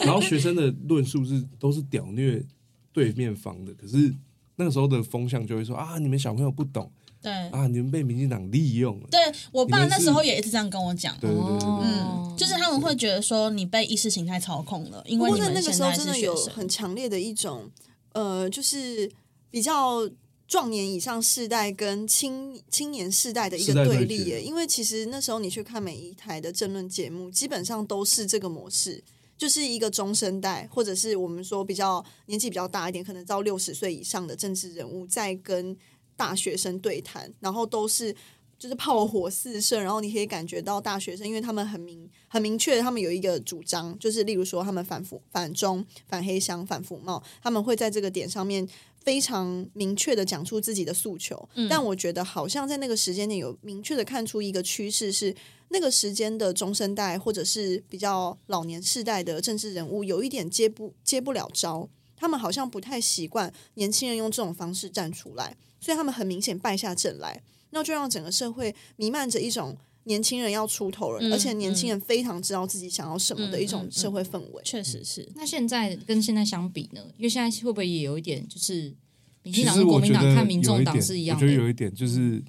[0.00, 2.44] 然后学生的论述是都是屌虐
[2.92, 4.12] 对面方的，可是
[4.56, 9.08] 那个时候的风向就会说啊，你们小朋友不懂对啊，你们被民进党利用了。
[9.10, 11.16] 对，我爸那时候也一直这样跟我讲。
[11.18, 16.18] 对对对嗯，就是他们会觉得说你被意识形态操控了，因为那个时候真的。
[16.18, 17.70] 有很强烈的一种
[18.12, 19.10] 呃，就是
[19.50, 20.08] 比较
[20.46, 24.42] 壮年以上世代跟青青年世代的一个对立耶。
[24.42, 29.02] 因为其实那时候你去看每一台的政论节目，基本上都是这个模式。
[29.36, 35.76] 就是一个中生代，或者是我们说比较年纪比较大一点，可能到六十岁以上的政治人物，在跟
[36.18, 38.14] 大学生对谈，然后都是
[38.58, 48.68] 就是炮火四射，然后你可以感觉到大学生，因为他们很明很明确，他们有一个主张，就是例如说他们反腐、反中、反黑箱、反腐贸，他们会在这个点上面
[49.00, 51.48] 非常明确的讲出自己的诉求。
[51.70, 55.34] 但我觉得好像在那个时间点有明确的看出一个趋势是。
[55.70, 74.62] 那个时间的中生代或者是比较老年世代的政治人物，有一点接不接不了招，他们好像不太习惯年轻人用这种方式站出来，所以他们很明显败下阵来，那就让整个社会弥漫着一种年轻人要出头了，嗯而且年轻人非常知道自己想要什么的一种社会氛围。
[74.64, 77.00] 确实是，那现在跟现在相比呢？
[77.18, 78.94] 因为现在会不会也有一点就是
[79.42, 81.44] 民进其党跟国民党看民众党是一样的？
[81.44, 82.42] 我觉得有一点就是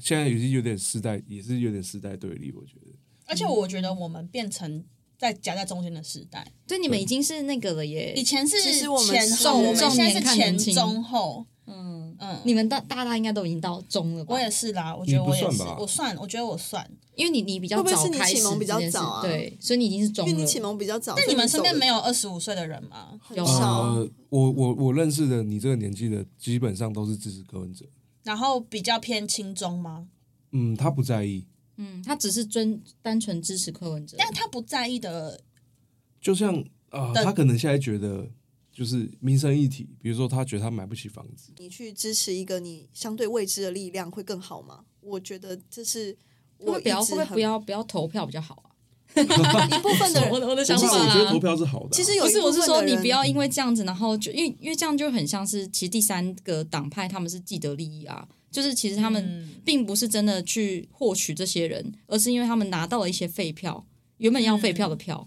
[0.00, 2.52] 现在已经有点时代，也是有点时代对立。
[2.52, 2.92] 我觉得
[3.24, 4.84] 而且我觉得我们变成
[5.18, 8.12] 在夹在中间的时代，对，你们已经是那个了耶。
[8.14, 11.46] 以前是前中，我们重现在是前中后。
[11.66, 14.34] 嗯，嗯，你们大大大应该都已经到中了吧？
[14.34, 16.88] 我也是啦，我觉得我也是算，我算，我觉得我算。
[17.14, 20.30] 因为你你比较会不会是你早开始启蒙比较早啊对，所以你已经是中了。
[20.30, 23.18] 因为你启蒙比较早，但你们身边没有有二十五岁的人吗？
[23.34, 23.82] 有少。
[23.82, 27.86] 呃，我我我认识的你这个年纪的，基本上都是支持柯文哲。
[28.22, 30.08] 然后比较偏轻中吗？
[30.52, 34.16] 嗯，他不在意，嗯，他只是尊单纯支持柯文哲。
[34.18, 35.40] 但他不在意的，
[36.20, 36.54] 就像
[36.90, 38.28] 啊、的他可能现在觉得
[38.76, 44.80] 就是民生议题，比如说他觉得他买不起房子，你去支持一个你相对未知的力量会更好吗？
[45.00, 46.14] 我觉得这是
[46.58, 48.76] 会不要会不会不要不要投票比较好啊？
[49.16, 51.40] 一部分的人我的我的想法啦我觉得投。
[51.40, 63.86] 票是好的啊、其实有一不是，我是说你不要因为这样子，然后就因为因为这样就很像是，其实第三个党派他们是既得利益啊，就是其实他们嗯并不是真的去获取这些人，而是因为他们拿到了一些废票，
[64.18, 65.26] 原本要废票的票。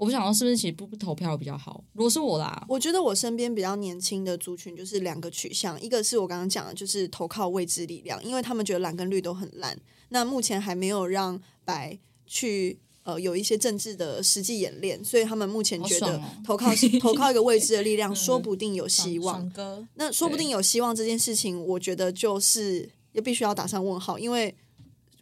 [0.00, 1.84] 我不想说是不是其实不不投票比较好？
[1.92, 9.78] 如果是我啦，我觉得我身边比较年轻的族群就是两个取向，一个是我刚刚讲的，就是投靠未知力量，因为他们觉得蓝跟绿都很烂。
[10.08, 19.52] 那目前还没有让白去呃有一些政治的实际演练，所以他们目前觉得投靠、投靠一个未知的力 量，说不定有希望。
[19.96, 24.54] 那说不定有希望这件事情，我觉得就是也必须要打上问号，因为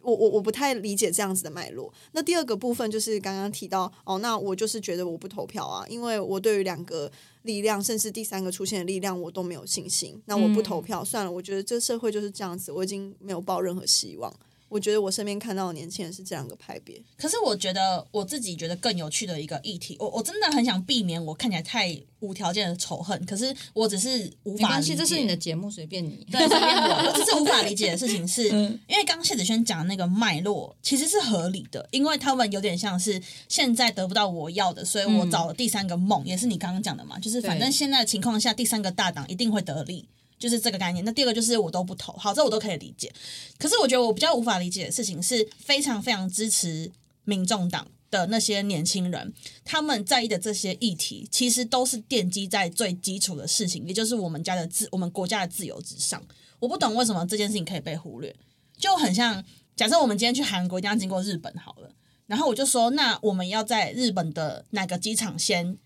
[0.01, 1.93] 我我我不太理解这样子的脉络。
[2.13, 7.11] 那第二个部分就是刚刚提到哦，那我就是觉得我不投票啊，因为我对于两个
[7.43, 10.21] 力量，甚至第三个出现的力量，我都没有信心。
[10.25, 14.33] 那我不投票、算了，我觉得这社会就是这样子，我已经没有抱任何希望。
[14.69, 24.63] 我觉得我身边看到的年轻人是这两个派别，可是我觉得我自己觉得更有趣的一个议题，我我真的很想避免我看起来太无条件的仇恨，可是我只是无法理解。
[24.63, 26.25] 没关系，这是你的节目，随便你。
[26.31, 40.05] 对，随便我， 我只是无法理解的事情是，嗯因为刚刚谢子轩讲的那个脉络其实是合理的，因为他们有点像是现在得不到我要的，所以我找了第三个梦，也是你刚刚讲的嘛，就是反正对现在的情况下，第三个大党一定会得利。
[40.39, 41.05] 就是这个概念。
[41.05, 43.13] 那第二个就是我都不投，好，这我都可以理解。
[43.59, 46.91] 可是我觉得我比较无法理解的事情是，非常非常支持
[47.25, 56.19] 民众党的那些年轻人，他们在意的这些议题，其实都是奠基在最基础的事情，也就是我们家的自，我们国家的自由之上。
[56.59, 58.35] 我不懂为什么这件事情可以被忽略，
[58.77, 59.43] 就很像
[59.75, 61.89] 假设我们今天去韩国一定要经过日本好了，
[62.25, 65.77] 然后我就说，那我们要在日本的哪个机场先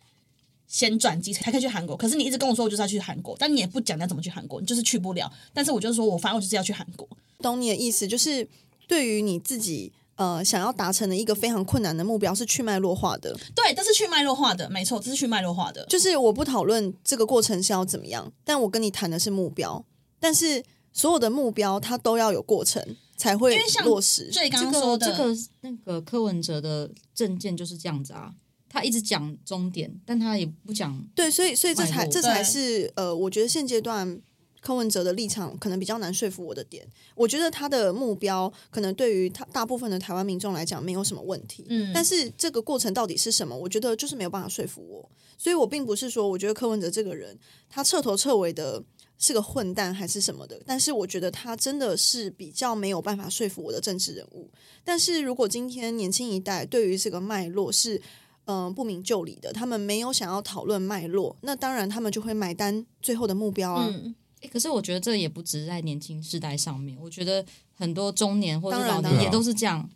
[0.73, 1.95] 先转机才可以去韩国？
[1.95, 5.31] 可是你一直跟我说我就是要去韩国，但你也不讲你要怎么去韩国，你就是去不了。
[5.53, 7.07] 但是我就说我反正我就是要去韩国，
[7.43, 8.47] 懂你的意思，就是
[8.87, 15.85] 对于你自己呃想要达成的一个非常困难的目标是去脉络化的，对，这是去脉络化的，没错，这是去脉络化的。
[15.85, 19.85] 就是我不讨论这个过程是要怎么样，但我跟你谈的是目标，
[20.19, 22.83] 但是所有的目标它都要有过程
[23.15, 23.55] 才会
[23.85, 24.31] 落实。
[24.31, 28.33] 最刚说的，个这个那个柯文哲的证件就是这样子啊，
[28.73, 30.99] 他一直讲终点，但他也不讲。
[31.13, 34.19] 对，所以所以这才这才是呃，我觉得现阶段
[34.61, 36.83] 柯文哲的立场可能比较难说服我的点。
[37.13, 45.07] 我觉得他的目标可能对于他大部分的台湾民众来讲没有什么问题，嗯但是这个过程到底是什么，我觉得就是没有办法说服我。
[45.37, 47.37] 所以我并不是说我觉得柯文哲这个人
[47.69, 48.83] 他彻头彻尾的
[49.19, 54.49] 是个混蛋还是什么的，但是我觉得他真的是比较没有办法说服我的政治人物。
[54.83, 58.01] 但是如果今天年轻一代对于这个脉络是
[58.45, 63.87] 嗯、呃不明就里的，他们没有想要讨论脉络，那当然他们就会买单最后的目标啊。
[63.89, 64.15] 嗯，
[64.51, 69.89] 可是我觉得这也不只是在年轻世代上面，我觉得很多中年或者老年也都是这样。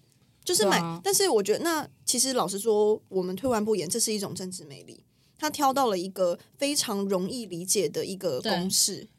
[0.44, 5.04] 就是买，啊但是我觉得那其实老实说，我们退完不言，这是一种政治魅力。
[5.38, 9.10] 他挑到了一个非常容易理解的一个公式。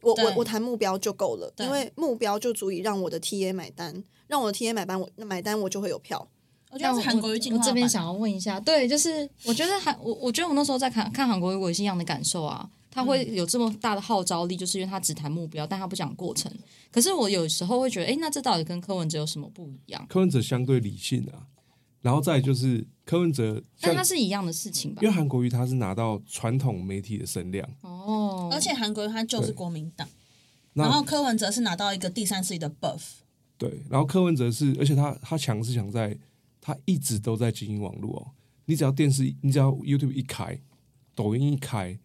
[0.00, 6.26] 我我我谈目标就够了，因为目标就足以让我的 TA 买单，让我的 TA 买单，我买单我就会有票。
[6.70, 12.68] 我觉得是韩国瑜进化我这边想要问一下，对，就是我觉得韩我我觉得我那时候在看看韩国瑜，我也是一样的感受啊。
[12.92, 16.52] 他会有这么大的号召力，就是因为他只谈目标，但他不讲过程。
[16.90, 20.04] 可是我有时候会觉得，哎，那这到底跟柯文哲有什么不一样？
[20.08, 21.46] 柯文哲相对理性啊，
[22.00, 25.14] 然后再就是柯文哲但他是一样的事情吧因为？
[25.14, 30.08] 韩国瑜他是拿到传统媒体的声量，哦，而且韩国瑜他就是对国民党，
[30.72, 33.02] 然后柯文哲是拿到一个第三势力的 buff，
[33.56, 36.18] 对，然后柯文哲是，而且他他强是强在，
[36.60, 38.32] 他一直都在经营网络哦。
[38.66, 40.60] 你只要电视，你只要 YouTube 一开，
[41.14, 41.98] 抖音一开，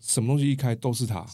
[0.00, 1.24] 什么东西一开都是他，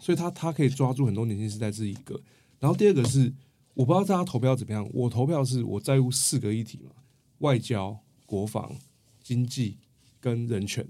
[0.00, 2.20] 所以他他可以抓住很多年轻时代这一个。
[2.58, 3.34] 然后第二个是，
[3.74, 6.90] 我不知道大家投票怎么样，我投票是我在乎四个议题嘛：
[7.38, 8.74] 外交、国防、
[9.22, 9.76] 经济
[10.18, 10.86] 跟人权。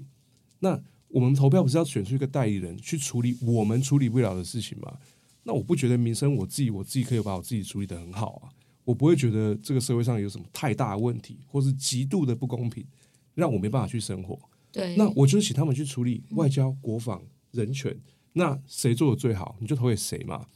[0.61, 4.99] 那我们投票不是要选出一个代理人去处理我们处理不了的事情吗？
[5.43, 8.51] 那我不觉得民生我自己我自己可以把我自己处理得很好啊，
[8.87, 12.87] 我不会觉得这个社会上有什么太大的问题，或是极度的不公平，
[13.35, 14.39] 让我没办法去生活。
[14.71, 17.21] 对，那我就请他们去处理外交、国防、
[17.51, 17.99] 人权，
[18.35, 20.47] 那谁做的最好，你就投给谁嘛。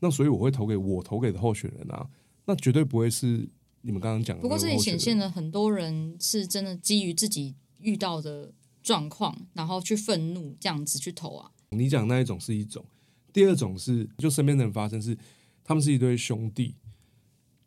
[0.00, 2.06] 那所以我会投给我投给的候选人啊，
[2.44, 3.48] 那绝对不会是
[3.80, 11.50] 你们刚刚讲的不过这也候选人显现了很多人是真的基于自己遇到的状况，然后去愤怒这样子去投啊。
[11.70, 12.84] 你讲那一种是一种，
[13.32, 15.16] 第二种是就身边的人发生是，
[15.62, 16.74] 他们是一对兄弟，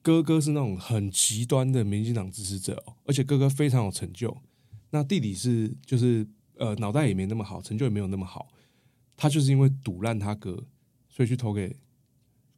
[0.03, 4.37] 哥哥是那种很极端的民进党支持者哦，而且哥哥非常有成就，
[4.91, 8.49] 那弟弟是就是呃脑袋也没那么好，成就也没有那么好，
[9.15, 10.65] 他就是因为赌烂他哥，
[11.09, 11.75] 所以去投给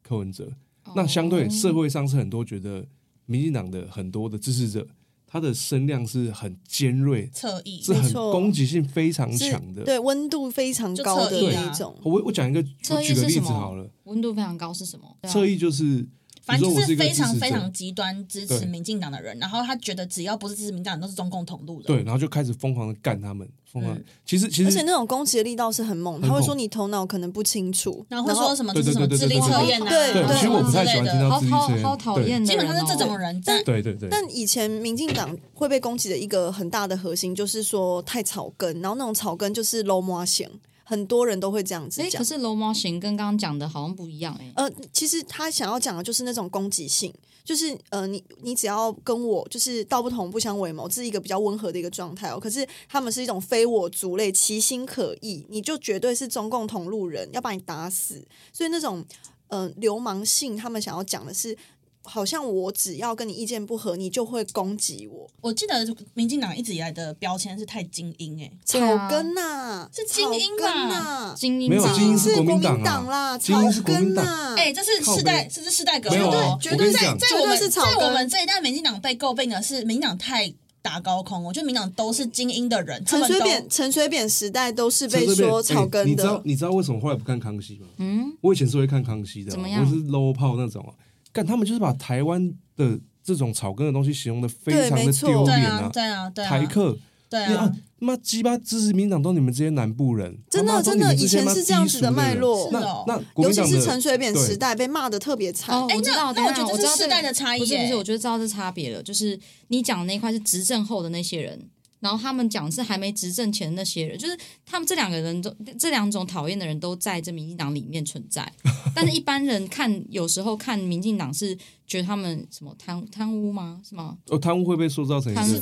[0.02, 0.52] 柯文哲。
[0.96, 2.86] 那相对哦社会上是很多觉得
[3.26, 4.88] 民进党的很多的支持者，
[5.28, 9.84] 他的声量是很尖锐，侧翼是很攻击性非常是强的。
[9.84, 11.96] 对温度非常高的那一种。
[12.04, 13.88] 我我讲一个，我举个例子好了。
[14.06, 15.18] 温度非常高是什么？
[15.24, 16.08] 侧翼就是，
[16.46, 21.84] 反正就是非常非常极端支持民进党的人，然后他觉得只要不是支持民进党，都是中共同路人。
[21.88, 23.96] 对，然后就开始疯狂的干他们，疯狂。
[23.96, 24.04] 嗯。
[24.24, 40.48] 其实其实而且那种攻击的力道是很猛，他会说你头脑可能不清楚，然后会说什么就是什么对对智力对对对测验啊，对对其实我不太喜欢听到好好好讨厌的基本上是这种人但对对对，但以前民进党会被攻击的一个很大的核心就是说太草根，然后那种草根就是 low 模型，
[40.88, 42.26] 很多人都会这样子哎，讲可。
[42.26, 44.54] 是楼模型跟刚刚讲的好像不一样哎。
[44.56, 52.40] 呃，其实他想要讲的就是那种攻击性，就是呃，你你只要跟我就是道不同不相为谋，这是一个比较温和的一个状态哦。
[52.40, 58.24] 可是他们是一种非我族类，其心可异，你就绝对是中共同路人，要把你打死。
[58.54, 59.04] 所以那种
[59.48, 61.58] 呃流氓性，他们想要讲的是。
[62.06, 76.60] 好像我只要跟你意见不合，你就会攻击我，我记得民进党一直以来的标签是太精英、欸，草根呐、是精英吧草根呐、精英没有精英是是国国民党啦，精英是草国民党根呐、哎、这是世代，这是世代革命没有哦。
[76.72, 87.88] 我跟你讲在我们在我们这一代民进党被诟病的是民进党太打高空，我觉得民进党都是精英的人，他陈水扁陈水扁时代都是被说草哎根的，你知道你知道为什么后来不看康熙吗？
[87.98, 90.94] 嗯，我以前是会看康熙的哦，怎么样我是 low 炮那种啊。
[91.36, 95.28] 干他们就是把台湾的这种草根的东西形容的非常的对没错。
[95.28, 96.98] 对丢脸啊，对啊，对啊，台客，
[97.30, 97.70] 对啊。
[98.00, 102.70] 妈鸡巴支持民进党都你们这些南部人，真的真的以前是这样子的脉络。
[102.72, 104.46] 那那国尤其是陈水扁对。
[104.46, 105.76] 时代被骂的特别惨。
[105.76, 107.96] 哦，哎我知道，那那我觉得这是世代的差异不是不是，耶。
[107.96, 111.60] 我觉得知道这差别了，就是你讲的那一块是执政后的那些人，
[112.06, 118.48] 然后他们讲是还没执政前的那些人，就是他们这两个人都这两种讨厌的人都在这民进党里面存在，
[118.94, 123.82] 但是一般人看有时候看民进党是觉得他们什么贪贪污吗？
[123.84, 124.20] 是吗？
[124.28, 125.58] 哦，贪污会被塑造成但是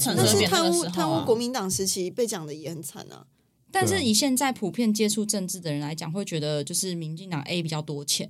[0.46, 3.26] 贪污贪污国民党时期被讲的也很惨啊。
[3.72, 8.30] 但是以现在普遍接触政治的人来讲，会觉得就是民进党 A 比较多钱，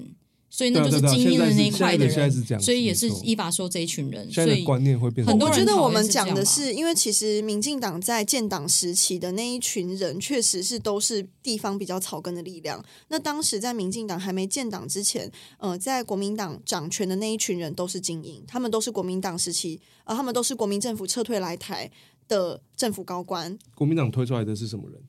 [0.55, 12.85] 所以那就是精英的那一块的人，是这样所以也是依法说这一群人，所以观念会变很多人我觉得我们讲的是因为其实民进党在建党时期的那一群人，确实是都是地方比较草根的力量。
[13.07, 21.89] 那当时在民进党还没建党之前，呃，在国民党掌权的那一群人都是精英，他们都是国民党时期，呃，他们都是国民政府撤退来台
[22.27, 23.57] 的政府高官。
[23.73, 25.01] 国民党推出来的是什么人？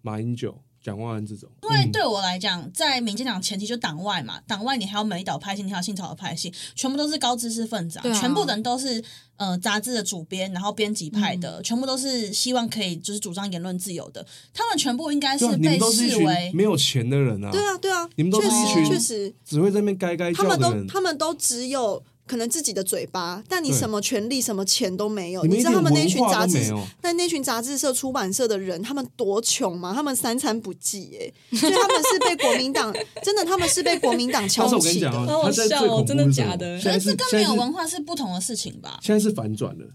[0.00, 1.92] 马英九、蒋万安这种，因为嗯。
[1.92, 8.12] 对我来讲，在民进党前期就党外嘛，党外你还有美岛派系，你还有新潮的派系，全部都是高知识分子啊，啊。
[8.12, 9.02] 全部人都是
[9.36, 11.40] 呃杂志的主编，然后编辑派嗯。
[11.40, 25.42] 的，全部都是希望可以就是主张言论自由的，他们全部应该是被视为没有钱的人啊，对啊，对啊，你们都是一群确实，只会在那边该该他们都他们都只有可能自己的嘴巴，但你什么权利、什么钱都没有。
[25.44, 29.92] 你知道他们那群杂志都没有，但那群杂志社、出版社的人，他们多穷吗？
[29.94, 39.00] 他们三餐不继哎，所以他们是被国民党 真的，他们是被国民党瞧但是我跟你起好好笑哦真的假的现在是可是这跟没有文化是不同的事情吧？
[39.02, 39.86] 现在是反转了，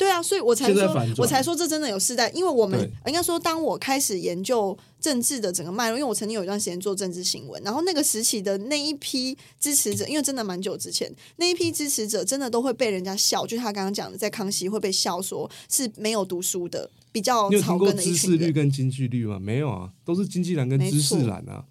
[0.00, 18.36] 对啊，所以我才说我才说这真的有世代，因为我们对应该说，当我开始研究政治的整个脉络，因为我曾经有一段时间做政治新闻，然后那个时期的那一批支持者，因为真的蛮久之前，那一批支持者真的都会被人家笑，就是他刚刚讲的，在康熙会被笑说是没有读书的，比较草根的一知识。
[18.38, 19.38] 率跟经济率吗？
[19.38, 21.66] 没有啊，都是经济栏跟没知识错栏啊。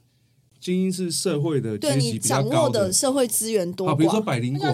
[0.59, 4.67] 精英是社会的对你阶级比较掌握的社会资源多好，比如说，百灵果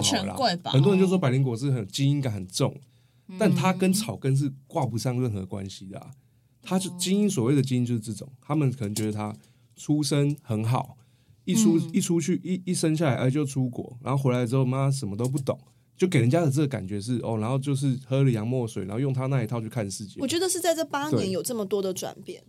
[0.64, 2.80] 很多人就说百灵果是很精英感很重，嗯
[3.38, 6.10] 但它跟草根是挂不上任何关系的、啊。
[6.68, 9.32] 他是精英所谓的精英就是这种，他们可能觉得他
[9.76, 10.96] 出身很好，
[11.44, 15.56] 一出、嗯一出去一一生下来哎就出国，然后回来之后妈什么都不懂，
[15.96, 20.26] 就给人家的这个感觉是哦，然后就是喝了洋墨水，然后用他那一套去看世界我。
[20.26, 22.42] 觉得是在这八年有这么多的转变。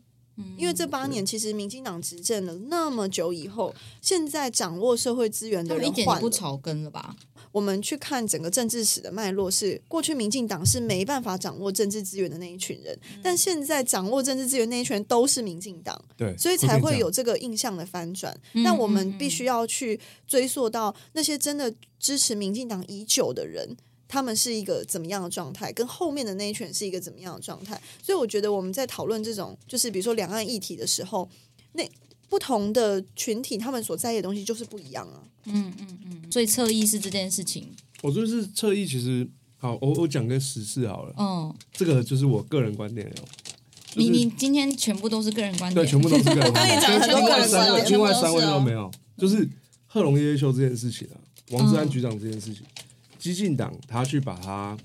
[0.57, 7.15] 因为这八年其实民进党执政了那么久以后，现在掌握社会资源的人换不草根了吧？
[7.51, 18.37] 我们去看整个政治史的脉络是，过去民进党是没办法掌握政治资源的那一群人，但现在掌握政治资源那一群人都是民进党，对，所以才会有这个印象的翻转。
[18.53, 23.75] 嗯但我们必须要去追溯到那些真的支持民进党已久的人。
[24.07, 27.79] 他们是一个怎么样的状态，跟后面的那一群是一个怎么样的状态？
[28.01, 31.29] 所以我觉得我们在讨论这种，就是比如说两岸议题的时候，
[31.73, 31.83] 那
[32.29, 35.23] 不同的群体他们所在意的东西就是不一样啊。
[35.45, 37.71] 嗯嗯嗯所以侧翼是这件事情。
[38.01, 43.23] 我就是侧翼，其实好，我我讲个实事好了，嗯，这个就是我个人观点哦。
[43.89, 49.47] 就是你你今天全部都是个人观对，点，全部都是个人观点， 我很多个人另外三位都没有，就是
[49.87, 51.15] 贺龙夜夜秀这件事情啊，
[51.51, 52.63] 王志安嗯局长这件事情，
[53.33, 54.77] 激进党他去把他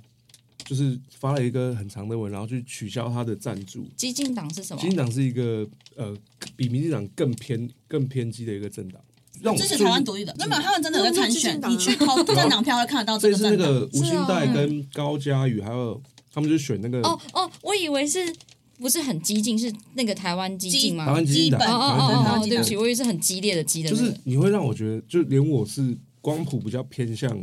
[0.65, 3.87] 就是发了一个很长的文，然后去取消他的赞助。
[3.97, 4.89] 激进党是什么激？
[4.89, 6.17] 进党是一个呃
[6.57, 9.01] 比民进党更偏更偏激的一个政党，
[9.41, 16.01] 让我支持台湾独立的，没有，没有他们真的有在参选，那那你去投政党票会看得到这这次那个吴欣是啊岱跟高嘉宇，还有
[16.33, 18.35] 他们就选那个哦哦，我以为是
[18.79, 21.07] 不是很激进，是那个台湾激进吗？
[21.07, 24.15] 台湾激进党，基本哦哦哦哦，对不起，我以为是很激烈的激的就是。
[24.25, 27.37] 你会让我觉得，就连我是光谱比较偏向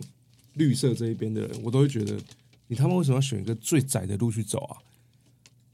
[0.60, 2.15] 绿色这一边的人，我都会觉得，
[2.67, 4.78] 你他妈为什么要选一个最窄的路去走啊？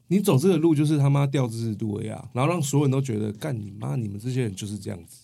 [0.08, 5.17] 你走这个路就是他妈掉支持度啊，然后让所有人都觉得，干你妈，你们这些人就是这样子，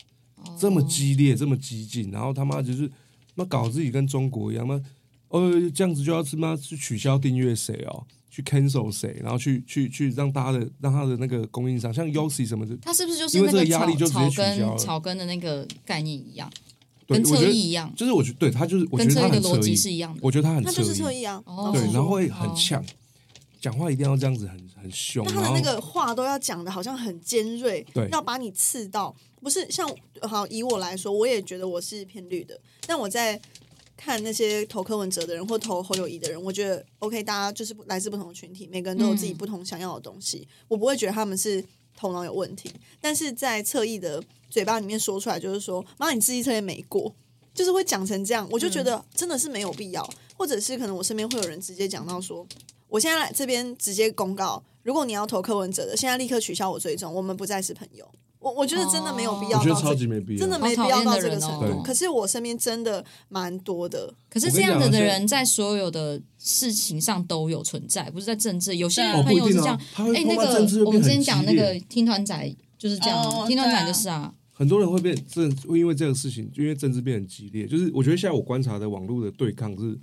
[0.60, 2.90] 这么激烈，这么激进，然后他妈就是
[3.36, 4.74] 那搞自己跟中国一样，那
[5.28, 16.71] 哦这样子就要他妈去取消订阅谁哦，去 cancel 谁，然后去去去让大家的让他的那个供应商，像 Yossi 什么的，他是不是就是因为这个压力就直接草取消草根的那个概念一样，对，
[17.08, 20.20] 跟侧翼一样，就是我觉得对他就是我觉跟侧翼的得他很侧翼逻辑是，一样的。
[20.24, 21.42] 我觉得他很他就是侧翼啊。
[21.46, 22.84] 哦对，然后会很哦呛，
[23.60, 29.16] 讲话一定要这样子很很凶，那他的那个话都要讲的好像很尖锐，对要把你刺到。
[29.42, 29.90] 不是像
[30.22, 33.42] 好以我来说，我也觉得我是偏绿的，但我在
[33.98, 41.64] 看那些投柯文哲的人或投侯友谊的人，我觉得 OK，大家就是来自不同的群体，每个人都有自己嗯不同想要的东西，我不会觉得他们是
[41.96, 47.14] 头脑有问题，但是在侧翼的嘴巴里面说出来，就是说妈，你自己测验没过。
[47.54, 52.48] 就是会讲成这样，我就觉得真的是没有必要，或者是可能我身边会有人直接讲到说，
[52.88, 58.10] 我现在来这边直接公告，如果你要投柯文哲的，现在立刻取消我追踪，我们不再是朋友。
[58.42, 61.68] 我我觉得真的没有必要我觉得到这超级没必要，真的没必要到这个程度。
[61.68, 61.84] 对。
[61.84, 68.76] 可是我身边真的蛮多的，可是我这样子的人在所有的事情上都有存在，不是在政治。
[68.76, 79.96] 有些朋友是这样哎，那个我们之变很激前讲那个烈，听团仔就是这样听团仔就是啊，很多人会变政，会因为这个事情，因为政治变很激烈，就是我觉得现在我观察的网络的对抗是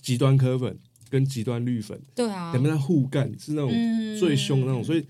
[0.00, 0.74] 极端科粉
[1.10, 2.52] 跟极端绿粉，对啊。
[2.52, 4.18] 两，边在互干，是那种嗯。
[4.18, 5.04] 最凶的那种，所以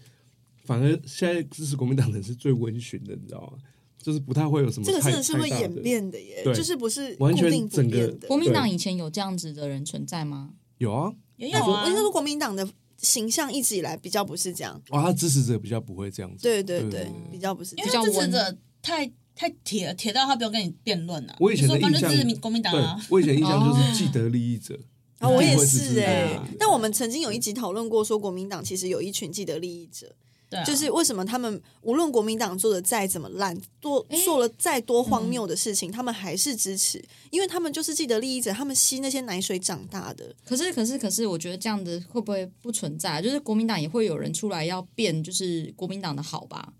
[0.64, 3.59] 反而现在支持国民党的人是最温驯的，你知道吗？
[4.03, 8.27] 就是不太会有什么这个太真的是会演变的耶，就是不是完全固定不整个变的。
[8.27, 10.50] 国民党以前有这样子的人存在吗？
[10.79, 11.85] 有啊，也有啊。
[11.85, 21.37] 我应该，说国民党的形象一直以来比较不是这样，哇，他支持者比较不会这样子，对对对对对，比较不是这因为支持者太太铁了，铁到他不用跟你辩论啊。
[21.38, 23.94] 我以前印象就支持国民党啊，我以前印象就是哦。
[23.94, 24.77] 既得利益者，
[25.19, 30.17] 啊，我也是哎、但我们曾经有一集讨论过，说国民党其实有一群既得利益者，
[30.53, 40.35] 对啊，就是为什么他们无论国民党做的再怎么烂，做做了再多荒谬的事情，他们还是支持，因为他们就是既得利益者，他们吸那些奶水长大的。
[40.44, 43.23] 可是，可是，可是，我觉得这样的会不会不存在？
[43.23, 46.75] 就是国民党也会有人出来要变，就是国民党的好吧？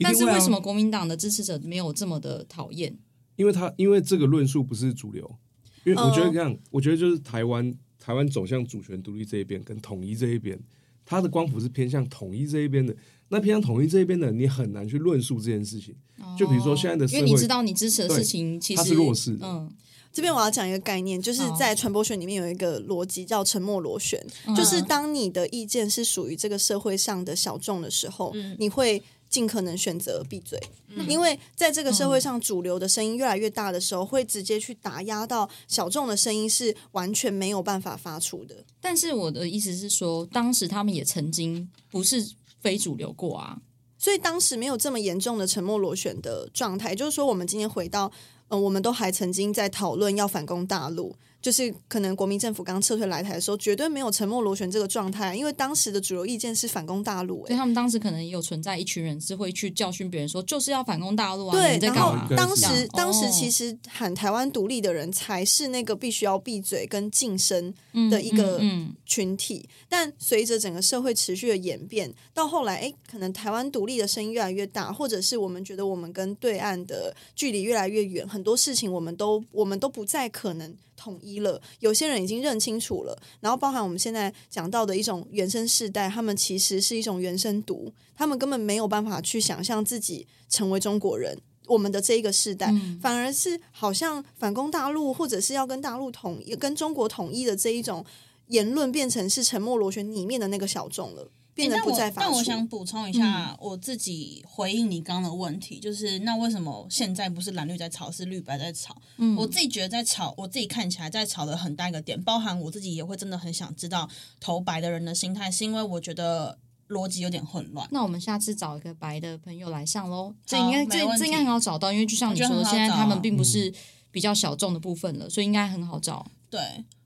[0.00, 2.98] 但是为什么国民党的支持者没有这么的讨厌？
[3.36, 5.38] 因为他因为这个论述不是主流，
[5.84, 10.58] 因为我觉得嗯这样，我觉得就是台湾台湾走向主权独立这一边跟统一这一边，
[11.04, 12.94] 它的光谱是偏向统一这一边的。
[13.28, 15.94] 那偏向统一这一边的，你很难去论述这件事情。
[16.38, 19.72] 就比如说现在的社会因为你知道你支持的事情其实它是弱势的嗯，
[20.12, 24.22] 这边我要讲一个概念，就是在传播学里面有一个逻辑叫沉默螺旋，
[24.54, 29.02] 就是当你的意见是属于这个社会上的小众的时候，你会
[29.32, 30.60] 尽可能选择闭嘴，
[31.08, 38.62] 因为在这个社会上主流的声音越来越大的时候，会直接去打压到小众的声音是完全没有办法发出的。
[38.78, 43.58] 但是我的意思是说，当时他们也曾经不是非主流过啊。
[43.98, 48.12] 所以当时没有这么严重的沉默螺旋的状态，就是说，我们今天回到，
[48.48, 62.16] 呃，我们都还曾经在讨论要反攻大陆，就是可能国民政府刚撤退来台的时候，绝对没有沉默螺旋这个状态，因为当时的主流意见是反攻大陆、欸，所以他们当时可能也有存在一群人是会去教训别人说，就是要反攻大陆啊，你对然后？
[62.36, 81.60] 当时当时哦其实喊台湾独立的人才是那个必须要闭嘴跟晋升嗯的一个嗯嗯群体，但随着整个社会持续的演变，到后来，哎，可能台湾独立的声音越来越大，或者是我们觉得我们跟对岸的距离越来越远，很多事情我们都我们都不再可能统一了。
[81.80, 91.36] 有些人已经认清楚了，然后包含我们现在讲到的一种原生世代，他们其实是一种原生毒，他们根本没有办法去想象自己成为中国人。
[91.66, 98.04] 我们的这一个世代，嗯反而是好像反攻大陆，或者是要跟大陆统一、跟中国统一的这一种
[98.48, 102.28] 言论，变成是沉默螺旋里面的那个小众了，变得欸但我不再发出。
[102.28, 108.96] 但我想补充一下，我自己回应你刚刚的问题，就是那为什么现在不是蓝绿在吵，是绿白在吵？
[109.18, 114.08] 嗯我自己觉得在吵，我自己看起来在吵的很大一个点，包含我自己也会真的很想知道
[114.40, 117.86] 投白的人的心态，是因为我觉得逻辑有点混乱。
[117.90, 123.72] 那我们下次找一个白的朋友来上喽，这应该这这应该很好找到，因为就像你说的，现在他们并不是
[124.10, 126.30] 比较小众的部分了，所以应该很好找。
[126.50, 126.60] 对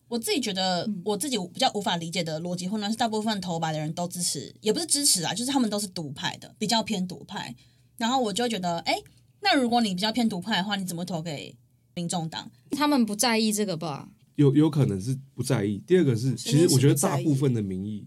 [0.08, 7.54] 我自己觉得，嗯我自己比较无法理解的逻辑混乱是，大部分投白的人都支持，也不是支持啊，就是他们都是独派的，比较偏独派。
[7.96, 8.94] 然后我就会觉得，哎，
[9.40, 11.56] 那如果你比较偏独派的话，你怎么投给
[11.94, 12.50] 民众党？
[12.70, 14.08] 他们不在意这个吧？
[14.36, 15.82] 有有可能是不在意。
[15.86, 18.06] 第二个是，其实我觉得大部分的民意，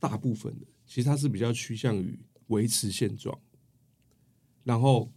[0.00, 2.18] 大部分的其实它是比较趋向于
[2.48, 3.38] 维持现状，
[4.64, 5.10] 然后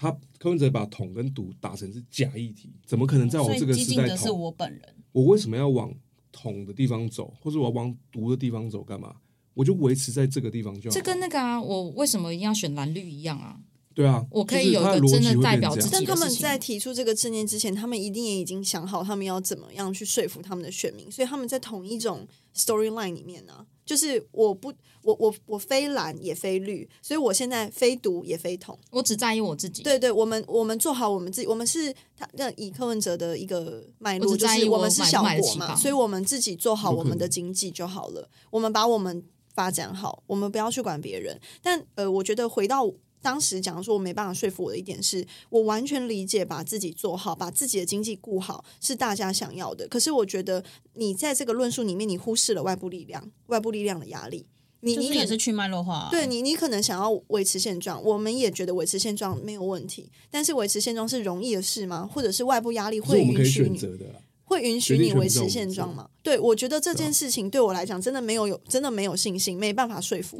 [0.00, 4.30] 他柯文哲把桶跟毒打成是假议题，怎么可能在我这个时代激进的是？
[4.30, 4.82] 我本人。
[5.12, 5.94] 我为什么要往
[6.32, 9.14] 桶的地方走，或者我要往毒的地方走干嘛？
[9.52, 10.94] 我就维持在这个地方就好。
[10.94, 13.60] 这跟那个啊，我为什么一定要选蓝绿一样啊？
[13.92, 22.26] 对啊，我可以有一个真的代表但他们在提出这个证件之前，他们一定也已经想好他们要怎么样去说服他们的选民，所以他们在同一种
[22.56, 24.72] storyline 里面呢、就是我不
[25.02, 28.78] 我我我非蓝也非绿，所以我现在非独也非统。
[28.90, 29.82] 我只在意我自己。
[29.82, 41.40] 对对，我们我们做好我们自己，我们是他那以柯文哲的一个脉络，就是我在意我买不们是小国嘛，所以我们自己做好我们的经济就好了，我们把我们发展好，我们不要去管别人。
[41.60, 42.88] 但呃，我觉得回到。
[43.22, 49.86] 当时讲说，我没办法说服我的一点是，我完全理解把自己做好，把自己的经济顾好是大家想要的。
[49.88, 50.64] 可是我觉得
[50.94, 54.46] 你在这个论述里面，你忽视了外部力量，外部力量的压力。
[54.82, 60.10] 你你也是去脉络化、啊，对你，你可能想要维持现状，我们也觉得维持现状没有问题。
[60.30, 62.08] 但是维持现状是容易的事吗？
[62.10, 64.14] 或者是外部压力会可是我们可以允许你，选择的啦。
[64.50, 66.10] 会允许你维持现状吗？
[66.24, 70.36] 对，我觉得这件事情对我来讲真的没有有真的没有信心，没办法说服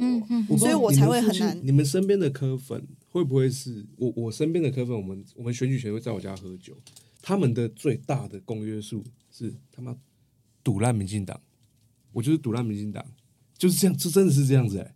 [0.49, 0.57] 我。
[0.57, 4.93] 所以我才会很难你们身边的科粉会不会是我我身边的科粉？
[4.93, 6.73] 我们我们选举前会在我家喝酒，
[7.21, 9.01] 他们的最大的公约数
[9.31, 9.95] 是他妈
[10.61, 11.39] 堵烂民进党，
[12.11, 13.05] 我就是堵烂民进党，
[13.57, 14.93] 就是这样，这真的是这样子哎、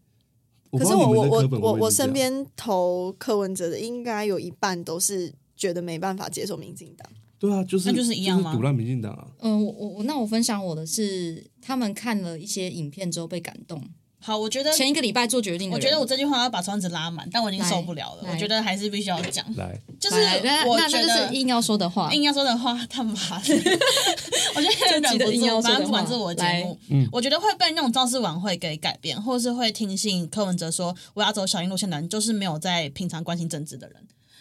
[0.78, 7.09] 可是我我我我我身边投柯文哲的，应该有一半都是觉得没办法接受民进党。
[7.38, 13.81] 对啊，就是那就是一样吗堵烂民进党啊，嗯，我我我那我分享我的是，他们看了一些影片之后被感动。
[14.17, 18.23] 好，我觉得前一个礼拜做决定的人，我觉得我这句话要把窗子拉满，但我已经受不了了。
[18.23, 22.11] 来我觉得还是必须要讲，来，就是我那那就觉得是硬要说的话。
[22.11, 23.53] 硬要说的话，他妈的，
[24.55, 25.67] 我觉得忍不这集的硬要住。
[25.67, 33.97] 说的反正不管话是我的节目嗯，我觉得会被那种造势晚会给改变，或是会听信柯文哲说我要走小英路线的人，就是没有在平常关心政治的人。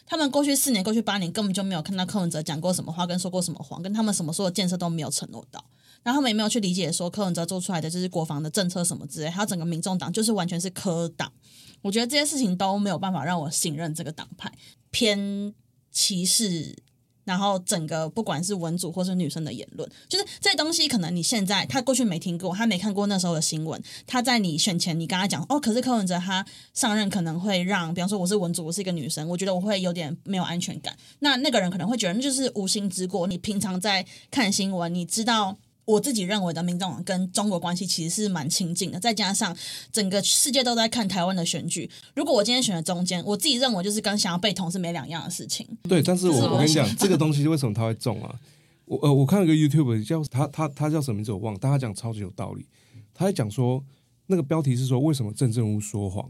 [0.07, 5.65] 他们过去四年、过去八年根本就没有看到柯文哲讲过什么话，跟说过什么谎，跟他们什么说的建设都没有承诺到。
[6.03, 11.33] 然后他们也没有去理解说柯文哲做出来的就是国防的政策什么之类，还有整个民众党就是完全是科党。
[11.81, 14.53] 我觉得这些事情都没有办法让我信任这个党派，
[14.91, 15.55] 偏
[15.91, 16.77] 歧视。
[17.25, 30.97] 然后整个不管是文组或是女生的言论，就是这东西，可能你现在他过去没听过，他没看过那时候的新闻，他在你选前你跟他讲哦，可是柯文哲他上任可能会让，比方说我是文组，我是一个女生，我觉得我会有点没有安全感。
[31.21, 33.27] 那那个人可能会觉得那就是无心之过。
[33.27, 35.57] 你平常在看新闻，你知道。
[35.85, 39.57] 我自己认为的民众党跟中国关系其实是蛮亲近的，再加上
[39.93, 41.91] 整个世界都在看台湾的选举。
[42.15, 45.67] 如果我今天选了中间，我自己认为就是跟想要被同是没两样的事情。
[45.83, 48.35] 对，但是我是我我跟你讲，这个东西为什么他会中啊？
[48.87, 52.67] 我呃，我看了一个 YouTube 叫他他他叫什么名字我忘了，但他讲超级有道理。
[53.15, 53.83] 他在讲说，
[54.27, 56.29] 那个标题是说为什么郑正屋说谎，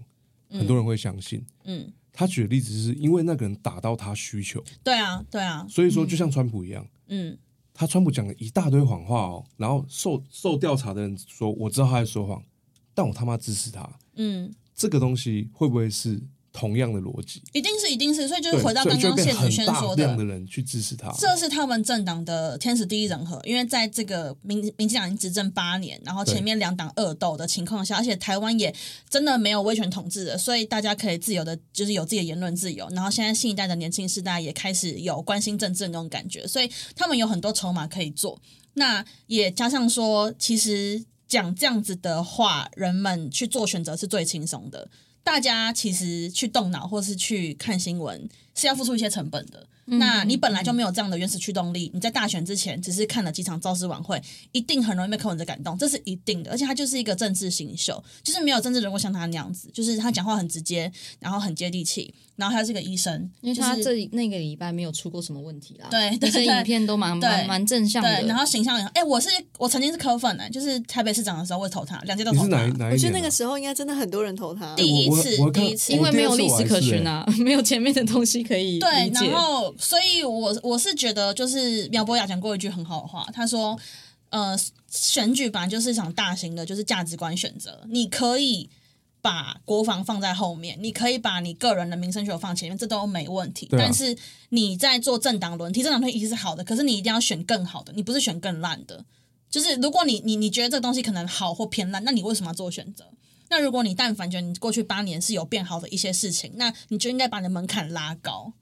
[0.51, 1.45] 很多人会相信。
[1.65, 7.37] 嗯，他举的例子是因为那个人打到他需求，对啊，对啊，所以说就像川普一样，嗯，
[7.75, 12.43] 他川普讲了一大堆谎话哦，然后受受调查的人说我知道他在说谎，
[12.95, 16.23] 但我他妈支持他，嗯，这个东西会不会是
[16.55, 17.43] 同样的逻辑？
[17.53, 21.13] 一定是一定是，所以就，是回到刚刚谢子就会变很轩说大量的人去支持他。
[21.19, 28.73] 这是他们政党的天时地利人和，因为在这个民民进党已经执政八年，然后前面两党恶斗的情况下，而且台湾也
[29.11, 32.89] 真的没有威权统治的，所以大家可以自由的，就是有自己的言论自由。
[32.93, 38.41] 然后现在新一代的年轻世代也开始有关心政治的那种感觉，所以他们有很多筹码可以做。
[38.75, 44.89] 那也加上说，其实讲这样子的话，人们去做选择是最轻松的。
[45.25, 49.67] 大家其实去动脑或是去看新闻是要付出一些成本的。
[49.87, 54.21] 那你本来就没有这样的原始驱动力，你在大选之前只是看了几场造势晚会，
[54.53, 56.51] 一定很容易被柯文哲感动，这是一定的。
[56.51, 68.21] 而且他就是一个政治新秀，就是没有政治人物像他那样子，就是他讲话很直接，然后很接地气，然后他是个医生，因为他就是这里那个礼拜没有出过什么问题啦，对对对影片都蛮对蛮蛮正向的。
[68.21, 69.29] 对，然后形象也好，哎、我是
[69.59, 72.73] 我曾经是柯粉呢、就是台北市长的时候会投他，两届都投他你是哪一。
[72.79, 73.19] 哪一我觉得？
[73.19, 74.75] 那个时候应该真的很多人投他。
[74.77, 83.79] 第一次第一次因为没有历史可循啊， 没有前面的东西可以对理，解然后所以我我是觉得，就是苗博雅讲过一句很好的话，他说，
[84.31, 84.59] 呃，
[84.91, 88.71] 选举本来就是一场大型的，就是价值观选择，你可以。
[89.25, 93.65] 把国防放在后面，你可以把你个人的民生需求放前面，这都没问题。
[93.73, 94.15] 啊但是
[94.51, 99.03] 你在做政党轮替，政党轮替一定是好的，可是你一定要选更好的，你不是选更烂的。
[99.49, 103.07] 就是如果你你你觉得这个东西可能好或偏烂，那你为什么要做选择？
[103.49, 108.53] 那如果你但凡觉得你过去八年是有变好的一些事情，那你就应该把你的门槛拉高。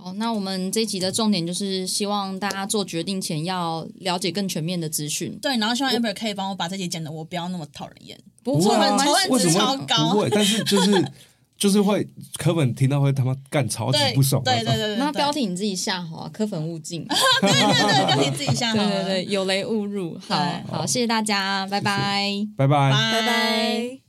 [0.00, 5.36] 好，那我们这一集的重点就是希望大家做决定前要了解更全面的资讯。
[5.42, 8.18] 对，然后希望 Amber 可以帮我把这集剪的我不要那么讨人厌。
[8.42, 11.12] 不会啊仇恨值超高不会，但是就是
[11.58, 12.06] 就是会
[12.38, 14.42] 柯粉听到会他妈干超级对，不爽。
[14.44, 17.04] 对对对对，那对标题你自己下好啊，科粉勿近。
[17.42, 18.76] 对对对，标题自己下好。
[18.76, 20.16] 对对对，有雷勿入。
[20.18, 22.32] 好对好，谢谢大家，拜拜。
[22.56, 22.90] 拜拜。
[22.90, 24.07] 拜拜拜。